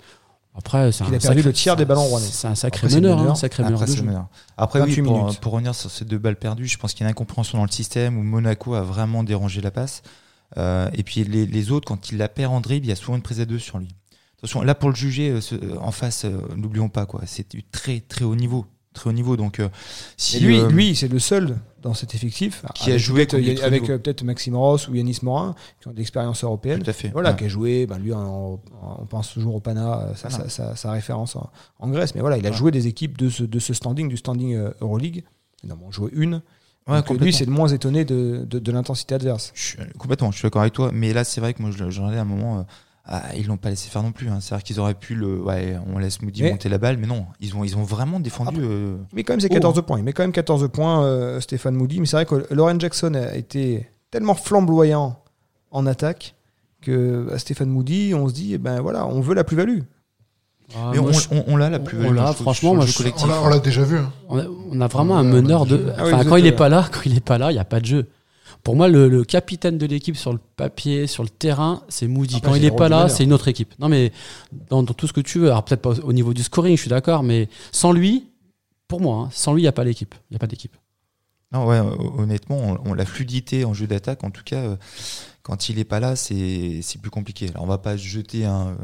Après, 0.58 0.90
c'est 0.90 1.04
Il 1.04 1.08
un 1.12 1.16
a 1.16 1.18
perdu 1.18 1.26
sacré- 1.26 1.42
le 1.42 1.52
tiers 1.52 1.76
des 1.76 1.84
ballons 1.84 2.04
rouennais. 2.04 2.24
C'est 2.30 2.48
un 2.48 2.54
sacré 2.54 2.86
Après, 2.86 2.96
meneur, 2.96 3.18
meneur. 3.18 3.32
hein, 3.32 3.34
sacré 3.34 3.62
meneur 3.62 3.76
Après, 3.82 3.86
de 3.86 3.90
c'est 3.90 3.98
jeu. 3.98 4.04
meneur. 4.06 4.28
Après, 4.56 4.80
oui, 4.80 4.88
28 4.94 5.02
pour, 5.42 5.52
revenir 5.52 5.74
sur 5.74 5.90
ces 5.90 6.06
deux 6.06 6.16
balles 6.16 6.36
perdues, 6.38 6.66
je 6.66 6.78
pense 6.78 6.94
qu'il 6.94 7.00
y 7.02 7.04
a 7.04 7.08
une 7.08 7.10
incompréhension 7.10 7.58
dans 7.58 7.64
le 7.66 7.70
système 7.70 8.16
où 8.16 8.22
Monaco 8.22 8.72
a 8.72 8.80
vraiment 8.80 9.22
dérangé 9.22 9.60
la 9.60 9.70
passe. 9.70 10.02
Euh, 10.56 10.88
et 10.94 11.02
puis 11.02 11.24
les, 11.24 11.44
les 11.44 11.70
autres, 11.72 11.86
quand 11.86 12.10
il 12.10 12.16
la 12.18 12.28
perd 12.30 12.54
en 12.54 12.60
dribble, 12.62 12.86
il 12.86 12.88
y 12.88 12.92
a 12.92 12.96
souvent 12.96 13.16
une 13.16 13.22
prise 13.22 13.40
à 13.40 13.44
deux 13.44 13.58
sur 13.58 13.78
lui. 13.78 13.88
Attention, 14.38 14.62
là 14.62 14.74
pour 14.74 14.88
le 14.90 14.94
juger 14.94 15.30
euh, 15.30 15.40
ce- 15.40 15.76
en 15.78 15.90
face, 15.90 16.24
euh, 16.24 16.38
n'oublions 16.56 16.88
pas 16.88 17.04
quoi, 17.04 17.22
c'est 17.26 17.50
du 17.50 17.64
très 17.64 18.00
très 18.00 18.24
haut 18.24 18.36
niveau, 18.36 18.64
très 18.96 19.08
haut 19.10 19.12
niveau. 19.12 19.36
Donc 19.36 19.60
euh, 19.60 19.68
si 20.16 20.38
Et 20.38 20.40
lui, 20.40 20.58
euh, 20.58 20.68
lui 20.68 20.96
c'est 20.96 21.06
le 21.08 21.18
seul 21.20 21.56
dans 21.82 21.94
cet 21.94 22.14
effectif 22.16 22.64
Qui 22.74 22.90
a 22.90 22.98
joué 22.98 23.28
avec 23.62 23.84
peut-être 23.86 24.24
Maxime 24.24 24.56
Ross 24.56 24.88
ou 24.88 24.94
Yanis 24.96 25.18
Morin 25.22 25.54
qui 25.80 25.86
ont 25.86 25.92
de 25.92 25.96
l'expérience 25.98 26.42
européenne. 26.42 26.82
tout 26.82 26.90
à 26.90 26.92
fait. 26.92 27.10
Voilà, 27.10 27.30
Ouais. 27.30 27.36
qui 27.36 27.44
a 27.44 27.48
joué, 27.48 27.86
ben 27.86 27.98
lui, 27.98 28.12
on, 28.12 28.58
on 28.82 29.06
pense 29.06 29.32
toujours 29.32 29.54
au 29.54 29.60
Pana, 29.60 30.08
euh, 30.18 30.74
sa, 30.74 30.90
référence 30.90 31.36
en, 31.36 31.48
en 31.78 31.88
Grèce, 31.88 32.14
mais 32.16 32.20
voilà, 32.22 32.38
il 32.38 32.46
a 32.46 32.50
joué 32.52 32.72
des 32.72 32.88
équipes 32.88 33.16
de 33.18 33.28
ce, 33.28 33.44
de 33.44 33.58
ce 33.60 33.72
standing, 33.72 34.08
du 34.08 34.16
standing 34.16 34.58
Euroleague. 34.80 35.22
En 35.64 35.70
a 35.70 35.90
joué 35.92 36.10
une. 36.12 36.42
Ouais, 36.88 37.02
Donc, 37.02 37.20
lui, 37.20 37.32
c'est 37.32 37.44
le 37.46 37.50
moins 37.52 37.66
étonné 37.68 38.04
de, 38.04 38.44
de, 38.48 38.58
de 38.60 38.72
l'intensité 38.72 39.14
adverse. 39.16 39.50
Je 39.54 39.62
suis- 39.62 39.78
complètement, 39.98 40.30
je 40.30 40.38
suis 40.38 40.44
d'accord 40.46 40.62
avec 40.62 40.72
toi. 40.72 40.90
Mais 40.92 41.12
là, 41.12 41.24
c'est 41.24 41.40
vrai 41.40 41.52
que 41.54 41.60
moi, 41.62 41.72
je- 41.72 41.90
j'en 41.90 42.12
ai 42.12 42.16
à 42.16 42.20
un 42.20 42.24
moment. 42.24 42.58
euh, 42.60 42.62
ah, 43.08 43.22
ils 43.36 43.46
l'ont 43.46 43.56
pas 43.56 43.70
laissé 43.70 43.88
faire 43.88 44.02
non 44.02 44.12
plus. 44.12 44.28
hein. 44.28 44.38
C'est-à-dire 44.40 44.64
qu'ils 44.64 44.80
auraient 44.80 44.94
pu 44.94 45.14
le. 45.14 45.40
Ouais, 45.40 45.76
on 45.92 45.98
laisse 45.98 46.20
Moody 46.22 46.42
Mais- 46.42 46.50
monter 46.50 46.68
la 46.68 46.78
balle, 46.78 46.96
mais 46.98 47.06
non. 47.06 47.26
Ils 47.40 47.54
ont, 47.56 47.62
ils 47.64 47.76
ont 47.76 47.82
vraiment 47.84 48.18
défendu. 48.20 48.60
euh, 48.62 48.96
met 49.12 49.22
quand 49.24 49.34
même 49.36 49.40
Oh. 49.44 49.52
14 49.54 49.82
points. 49.86 49.98
Il 49.98 50.04
met 50.04 50.12
quand 50.12 50.22
même 50.24 50.32
14 50.32 50.68
points, 50.72 51.04
euh, 51.04 51.40
Stéphane 51.40 51.74
Moody. 51.74 52.00
Mais 52.00 52.06
c'est 52.06 52.16
vrai 52.16 52.26
que 52.26 52.52
Lauren 52.54 52.78
Jackson 52.80 53.14
a 53.14 53.34
été 53.36 53.88
tellement 54.10 54.34
flamboyant 54.34 55.18
en 55.70 55.86
attaque 55.86 56.34
que 56.82 57.28
à 57.32 57.38
Stéphane 57.38 57.68
Moody, 57.68 58.12
on 58.14 58.28
se 58.28 58.34
dit, 58.34 58.54
eh 58.54 58.58
ben 58.58 58.80
voilà, 58.80 59.06
on 59.06 59.20
veut 59.20 59.34
la 59.34 59.44
plus-value. 59.44 59.80
Ah, 60.74 60.90
mais 60.92 60.98
moi, 60.98 61.10
on, 61.10 61.12
je- 61.12 61.28
on, 61.30 61.44
on 61.46 61.56
l'a 61.56 61.70
la 61.70 61.78
on 61.78 61.84
plus. 61.84 62.12
l'a, 62.12 62.32
franchement, 62.32 62.74
moi, 62.74 62.86
je- 62.86 62.92
On 63.22 63.26
l'a- 63.26 63.42
on 63.42 63.48
l'a 63.48 63.58
déjà 63.60 63.82
vu. 63.84 63.98
hein. 63.98 64.10
On 64.28 64.38
a, 64.38 64.44
on 64.72 64.80
a 64.80 64.86
vraiment 64.88 65.16
un 65.16 65.22
meneur 65.22 65.62
ouais, 65.62 65.68
de. 65.68 65.86
Ah 65.96 66.02
oui, 66.04 66.12
Enfin, 66.12 66.22
vous 66.24 66.28
quand 66.30 66.36
êtes, 66.36 66.42
il 66.44 66.46
est 66.48 66.52
euh, 66.52 66.56
pas 66.56 66.68
là, 66.68 66.88
quand 66.92 67.00
il 67.06 67.16
est 67.16 67.20
pas 67.24 67.38
là, 67.38 67.52
il 67.52 67.54
y 67.54 67.58
a 67.60 67.64
pas 67.64 67.78
de 67.78 67.86
jeu. 67.86 68.06
Pour 68.66 68.74
moi, 68.74 68.88
le, 68.88 69.08
le 69.08 69.22
capitaine 69.22 69.78
de 69.78 69.86
l'équipe 69.86 70.16
sur 70.16 70.32
le 70.32 70.40
papier, 70.56 71.06
sur 71.06 71.22
le 71.22 71.28
terrain, 71.28 71.84
c'est 71.88 72.08
Moody. 72.08 72.34
Après, 72.34 72.48
quand 72.48 72.52
c'est 72.54 72.58
il 72.58 72.62
le 72.62 72.66
est 72.66 72.70
rôle 72.70 72.78
pas 72.80 72.88
là, 72.88 73.08
c'est 73.08 73.22
une 73.22 73.32
autre 73.32 73.46
équipe. 73.46 73.72
Non, 73.78 73.88
mais 73.88 74.10
dans, 74.70 74.82
dans 74.82 74.92
tout 74.92 75.06
ce 75.06 75.12
que 75.12 75.20
tu 75.20 75.38
veux. 75.38 75.46
Alors 75.50 75.64
peut-être 75.64 75.82
pas 75.82 75.90
au, 75.90 76.08
au 76.08 76.12
niveau 76.12 76.34
du 76.34 76.42
scoring, 76.42 76.74
je 76.76 76.80
suis 76.80 76.90
d'accord, 76.90 77.22
mais 77.22 77.48
sans 77.70 77.92
lui, 77.92 78.26
pour 78.88 79.00
moi, 79.00 79.18
hein, 79.26 79.28
sans 79.30 79.54
lui, 79.54 79.62
il 79.62 79.66
y 79.66 79.68
a 79.68 79.72
pas 79.72 79.84
l'équipe. 79.84 80.16
Il 80.30 80.34
y 80.34 80.36
a 80.36 80.40
pas 80.40 80.48
d'équipe. 80.48 80.76
Non, 81.52 81.64
ouais, 81.64 81.78
hon- 81.78 82.18
honnêtement, 82.18 82.58
on, 82.58 82.90
on- 82.90 82.94
la 82.94 83.06
fluidité 83.06 83.64
en 83.64 83.72
jeu 83.72 83.86
d'attaque, 83.86 84.24
en 84.24 84.30
tout 84.32 84.42
cas, 84.44 84.56
euh, 84.56 84.76
quand 85.44 85.68
il 85.68 85.78
est 85.78 85.84
pas 85.84 86.00
là, 86.00 86.16
c'est 86.16 86.80
c'est 86.82 87.00
plus 87.00 87.10
compliqué. 87.10 87.48
Alors, 87.50 87.62
on 87.62 87.68
va 87.68 87.78
pas 87.78 87.96
se 87.96 88.02
jeter 88.02 88.46
un, 88.46 88.70
euh, 88.70 88.74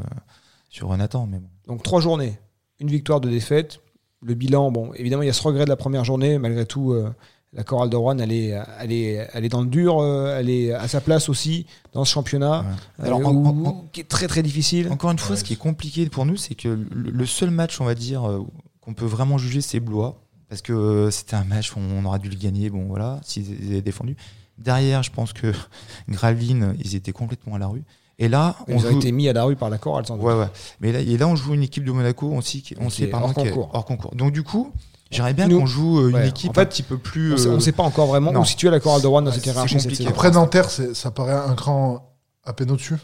sur 0.69 0.95
Nathan, 0.95 1.27
mais 1.29 1.39
bon. 1.39 1.49
Donc 1.67 1.83
trois 1.83 1.99
journées, 1.99 2.39
une 2.79 2.89
victoire, 2.89 3.19
deux 3.19 3.29
défaites. 3.31 3.81
Le 4.21 4.33
bilan, 4.33 4.71
bon, 4.71 4.93
évidemment, 4.93 5.23
il 5.23 5.27
y 5.27 5.29
a 5.29 5.33
ce 5.33 5.43
regret 5.43 5.65
de 5.65 5.69
la 5.69 5.75
première 5.75 6.05
journée. 6.05 6.37
Malgré 6.37 6.65
tout, 6.65 6.93
euh, 6.93 7.09
la 7.53 7.63
chorale 7.63 7.89
de 7.89 7.95
Rouen, 7.95 8.17
elle 8.17 8.31
est, 8.31 8.53
elle, 8.79 8.91
est, 8.91 9.27
elle 9.33 9.45
est 9.45 9.49
dans 9.49 9.61
le 9.61 9.67
dur, 9.67 9.99
euh, 10.01 10.37
elle 10.39 10.49
est 10.49 10.73
à 10.73 10.87
sa 10.87 11.01
place 11.01 11.29
aussi 11.29 11.65
dans 11.93 12.03
ce 12.05 12.11
championnat, 12.11 12.61
Ouais. 12.61 12.65
euh, 13.01 13.05
Alors, 13.05 13.19
en- 13.27 13.31
où- 13.33 13.45
en- 13.47 13.65
en- 13.69 13.85
qui 13.91 14.01
est 14.01 14.05
très 14.09 14.27
très 14.27 14.41
difficile. 14.43 14.89
Encore 14.91 15.11
une 15.11 15.19
fois, 15.19 15.35
ce 15.35 15.43
qui 15.43 15.53
est 15.53 15.57
compliqué 15.57 16.07
pour 16.09 16.25
nous, 16.25 16.37
c'est 16.37 16.55
que 16.55 16.67
le, 16.67 17.11
le 17.11 17.25
seul 17.25 17.51
match, 17.51 17.79
on 17.79 17.85
va 17.85 17.95
dire, 17.95 18.27
euh, 18.27 18.41
qu'on 18.81 18.93
peut 18.93 19.05
vraiment 19.05 19.37
juger, 19.37 19.61
c'est 19.61 19.79
Blois. 19.79 20.19
Parce 20.49 20.61
que 20.61 20.73
euh, 20.73 21.09
c'était 21.11 21.35
un 21.35 21.45
match 21.45 21.75
où 21.75 21.79
on 21.79 22.05
aurait 22.05 22.19
dû 22.19 22.29
le 22.29 22.35
gagner, 22.35 22.69
bon 22.69 22.85
voilà, 22.85 23.19
s'ils 23.23 23.45
avaient 23.67 23.81
défendu. 23.81 24.15
Derrière, 24.59 25.01
je 25.01 25.09
pense 25.11 25.33
que 25.33 25.51
Gravelines, 26.09 26.75
ils 26.83 26.95
étaient 26.95 27.11
complètement 27.11 27.55
à 27.55 27.59
la 27.59 27.67
rue. 27.67 27.83
Et 28.19 28.27
là, 28.29 28.55
on 28.67 28.73
Ils 28.77 28.85
ont 28.85 28.91
joue... 28.91 28.97
été 28.99 29.11
mis 29.11 29.27
à 29.27 29.33
la 29.33 29.43
rue 29.43 29.55
par 29.55 29.69
la 29.71 29.79
chorale, 29.79 30.05
sans 30.05 30.15
doute. 30.17 30.25
Ouais, 30.25 30.33
ouais. 30.35 30.47
Mais 30.79 30.91
là, 30.91 30.99
et 30.99 31.17
là, 31.17 31.27
on 31.27 31.35
joue 31.35 31.55
une 31.55 31.63
équipe 31.63 31.83
de 31.83 31.91
Monaco, 31.91 32.29
on 32.31 32.41
sait, 32.41 32.61
on 32.79 32.89
sait 32.89 33.11
hors 33.11 33.33
concours. 33.33 33.69
hors 33.73 33.85
concours. 33.85 34.15
Donc 34.15 34.31
du 34.31 34.43
coup, 34.43 34.71
j'aimerais 35.13 35.33
bien 35.33 35.47
qu'on 35.49 35.65
joue 35.65 35.99
euh, 35.99 36.09
une 36.09 36.15
Ouais, 36.15 36.29
équipe 36.29 36.49
en 36.51 36.53
fait, 36.53 36.61
un 36.61 36.65
petit 36.65 36.83
peu 36.83 36.97
plus. 36.97 37.33
On 37.33 37.37
sait- 37.37 37.47
euh, 37.47 37.55
ne 37.55 37.59
sait 37.59 37.71
pas 37.71 37.83
encore 37.83 38.07
vraiment 38.07 38.31
non. 38.31 38.41
où 38.41 38.45
situer 38.45 38.69
la 38.69 38.79
chorale 38.79 39.01
de 39.01 39.07
Rouen 39.07 39.21
dans 39.21 39.31
cette 39.31 39.45
hiérarchie. 39.45 39.77
Après 40.07 40.31
Nanterre, 40.31 40.69
ça 40.69 41.11
paraît 41.11 41.33
un 41.33 41.55
cran 41.55 42.15
à 42.43 42.53
peine 42.53 42.71
au-dessus. 42.71 42.95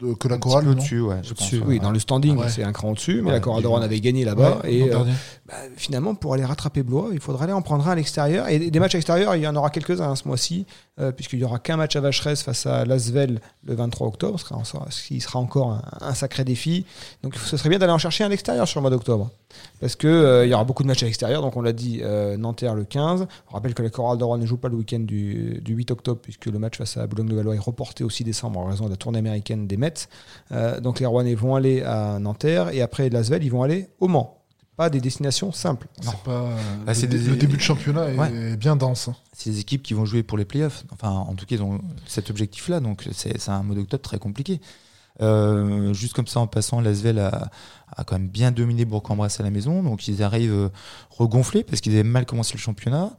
De- 0.00 0.14
que 0.14 0.28
la 0.28 0.38
chorale. 0.38 0.68
au-dessus, 0.68 1.00
ouais, 1.00 1.16
je 1.22 1.34
pense. 1.34 1.52
Oui, 1.66 1.78
dans 1.80 1.90
le 1.90 1.98
standing, 1.98 2.36
Ouais. 2.36 2.48
c'est 2.48 2.62
un 2.64 2.72
cran 2.72 2.90
au-dessus, 2.90 3.22
mais 3.22 3.30
la 3.32 3.40
Chorale 3.40 3.62
de. 3.62 3.68
Rouen 3.68 3.82
avait 3.82 4.00
gagné 4.00 4.24
là-bas. 4.24 4.60
Ouais, 4.62 4.72
et 4.74 4.92
euh, 4.92 5.04
bah, 5.46 5.54
finalement, 5.76 6.14
pour 6.14 6.34
aller 6.34 6.44
rattraper 6.44 6.82
Blois, 6.82 7.08
il 7.12 7.20
faudrait 7.20 7.44
aller 7.44 7.52
en 7.52 7.62
prendre 7.62 7.86
un 7.88 7.92
à 7.92 7.94
l'extérieur. 7.94 8.48
Et 8.48 8.70
des 8.70 8.80
matchs 8.80 8.94
extérieurs, 8.94 9.36
il 9.36 9.42
y 9.42 9.46
en 9.46 9.56
aura 9.56 9.70
quelques-uns 9.70 10.14
ce 10.16 10.26
mois-ci, 10.26 10.66
euh, 10.98 11.12
puisqu'il 11.12 11.38
n'y 11.38 11.44
aura 11.44 11.58
qu'un 11.58 11.76
match 11.76 11.96
à 11.96 12.00
Vacheresse 12.00 12.42
face 12.42 12.66
à 12.66 12.84
Lasvel 12.84 13.40
le 13.64 13.74
23 13.74 14.06
octobre, 14.08 14.38
ce, 14.40 15.06
qui 15.06 15.20
sera 15.20 15.38
encore 15.38 15.72
un, 15.72 15.82
un 16.00 16.14
sacré 16.14 16.44
défi. 16.44 16.84
Donc 17.22 17.34
ce 17.36 17.56
serait 17.56 17.68
bien 17.68 17.78
d'aller 17.78 17.92
en 17.92 17.98
chercher 17.98 18.24
un 18.24 18.26
à 18.26 18.30
l'extérieur 18.30 18.66
sur 18.68 18.80
le 18.80 18.82
mois 18.82 18.90
d'octobre. 18.90 19.30
Parce 19.80 19.96
qu'il 19.96 20.08
il 20.10 20.48
y 20.48 20.54
aura 20.54 20.64
beaucoup 20.64 20.82
de 20.82 20.88
matchs 20.88 21.02
à 21.02 21.06
l'extérieur, 21.06 21.42
donc 21.42 21.56
on 21.56 21.62
l'a 21.62 21.72
dit, 21.72 22.00
euh, 22.02 22.36
Nanterre 22.36 22.74
le 22.74 22.84
15. 22.84 23.26
On 23.50 23.54
rappelle 23.54 23.74
que 23.74 23.82
la 23.82 23.90
Chorale 23.90 24.18
de 24.18 24.24
Rouen 24.24 24.38
ne 24.38 24.46
joue 24.46 24.56
pas 24.56 24.68
le 24.68 24.76
week-end 24.76 25.00
du, 25.00 25.60
du 25.62 25.74
8 25.74 25.90
octobre, 25.90 26.20
puisque 26.22 26.46
le 26.46 26.58
match 26.58 26.78
face 26.78 26.96
à 26.96 27.06
Boulogne-le-Valois 27.06 27.56
est 27.56 27.58
reporté 27.58 28.04
au 28.04 28.10
6 28.10 28.24
décembre 28.24 28.60
en 28.60 28.66
raison 28.66 28.84
de 28.86 28.90
la 28.90 28.96
tournée 28.96 29.18
américaine 29.18 29.66
des 29.66 29.76
Mets. 29.76 29.89
Euh, 30.52 30.80
donc 30.80 31.00
les 31.00 31.06
Rouennais 31.06 31.34
vont 31.34 31.54
aller 31.54 31.82
à 31.82 32.18
Nanterre, 32.18 32.70
et 32.70 32.82
après 32.82 33.08
Lasvel, 33.10 33.42
ils 33.44 33.50
vont 33.50 33.62
aller 33.62 33.88
au 34.00 34.08
Mans. 34.08 34.36
Pas 34.76 34.88
des 34.88 35.00
destinations 35.00 35.52
simples. 35.52 35.88
Pas, 36.24 36.94
c'est 36.94 37.02
le, 37.12 37.18
des- 37.18 37.28
le 37.30 37.36
début 37.36 37.56
de 37.56 37.62
championnat 37.62 38.10
est 38.10 38.16
Ouais. 38.18 38.56
bien 38.56 38.76
dense. 38.76 39.08
hein. 39.08 39.16
C'est 39.34 39.50
des 39.50 39.60
équipes 39.60 39.82
qui 39.82 39.92
vont 39.92 40.06
jouer 40.06 40.22
pour 40.22 40.38
les 40.38 40.46
playoffs. 40.46 40.84
Enfin, 40.92 41.10
en 41.10 41.34
tout 41.34 41.44
cas, 41.44 41.56
ils 41.56 41.62
ont 41.62 41.80
cet 42.06 42.30
objectif-là. 42.30 42.80
Donc, 42.80 43.06
c'est 43.12 43.48
un 43.50 43.62
mode 43.62 43.76
octobre 43.78 44.02
très 44.02 44.18
compliqué. 44.18 44.58
Euh, 45.20 45.92
juste 45.92 46.14
comme 46.14 46.26
ça, 46.26 46.40
en 46.40 46.46
passant, 46.46 46.80
l'Asvel 46.80 47.18
a, 47.18 47.50
a 47.94 48.04
quand 48.04 48.18
même 48.18 48.28
bien 48.28 48.52
dominé 48.52 48.86
Bourg-en-Bresse 48.86 49.38
à 49.38 49.42
la 49.42 49.50
maison. 49.50 49.82
Donc, 49.82 50.08
ils 50.08 50.22
arrivent 50.22 50.52
euh, 50.54 50.68
regonflés 51.10 51.62
parce 51.62 51.82
qu'ils 51.82 51.92
avaient 51.92 52.02
mal 52.02 52.24
commencé 52.24 52.54
le 52.54 52.58
championnat. 52.60 53.10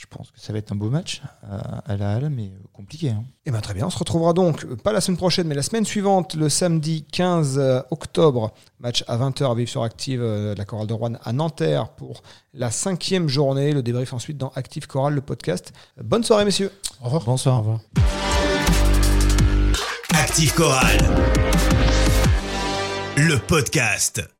Je 0.00 0.06
pense 0.06 0.30
que 0.30 0.40
ça 0.40 0.54
va 0.54 0.58
être 0.58 0.72
un 0.72 0.76
beau 0.76 0.88
match 0.88 1.20
euh, 1.44 1.58
à 1.84 1.94
la 1.98 2.12
halle, 2.14 2.30
mais 2.30 2.44
euh, 2.46 2.58
compliqué. 2.72 3.10
hein. 3.10 3.22
Eh 3.44 3.50
ben 3.50 3.60
très 3.60 3.74
bien, 3.74 3.84
on 3.86 3.90
se 3.90 3.98
retrouvera 3.98 4.32
donc, 4.32 4.64
euh, 4.64 4.74
pas 4.74 4.92
la 4.92 5.02
semaine 5.02 5.18
prochaine, 5.18 5.46
mais 5.46 5.54
la 5.54 5.60
semaine 5.62 5.84
suivante, 5.84 6.34
le 6.36 6.48
samedi 6.48 7.04
15 7.12 7.58
euh, 7.58 7.82
octobre, 7.90 8.54
match 8.78 9.04
à 9.08 9.18
20h 9.18 9.50
à 9.52 9.54
vivre 9.54 9.68
sur 9.68 9.82
Active, 9.82 10.20
de 10.22 10.54
la 10.56 10.64
Chorale 10.64 10.86
de 10.86 10.94
Rouen 10.94 11.12
à 11.22 11.32
Nanterre 11.34 11.90
pour 11.90 12.22
la 12.54 12.70
cinquième 12.70 13.28
journée. 13.28 13.72
Le 13.74 13.82
débrief 13.82 14.14
ensuite 14.14 14.38
dans 14.38 14.52
Active 14.56 14.86
Chorale, 14.86 15.12
le 15.12 15.20
podcast. 15.20 15.70
Bonne 16.02 16.24
soirée, 16.24 16.46
messieurs. 16.46 16.72
Au 17.02 17.04
revoir. 17.04 17.22
Au 17.22 17.26
Bonsoir. 17.26 17.58
revoir. 17.58 17.80
Active 20.14 20.54
Chorale. 20.54 20.98
Le 23.18 23.36
podcast. 23.38 24.30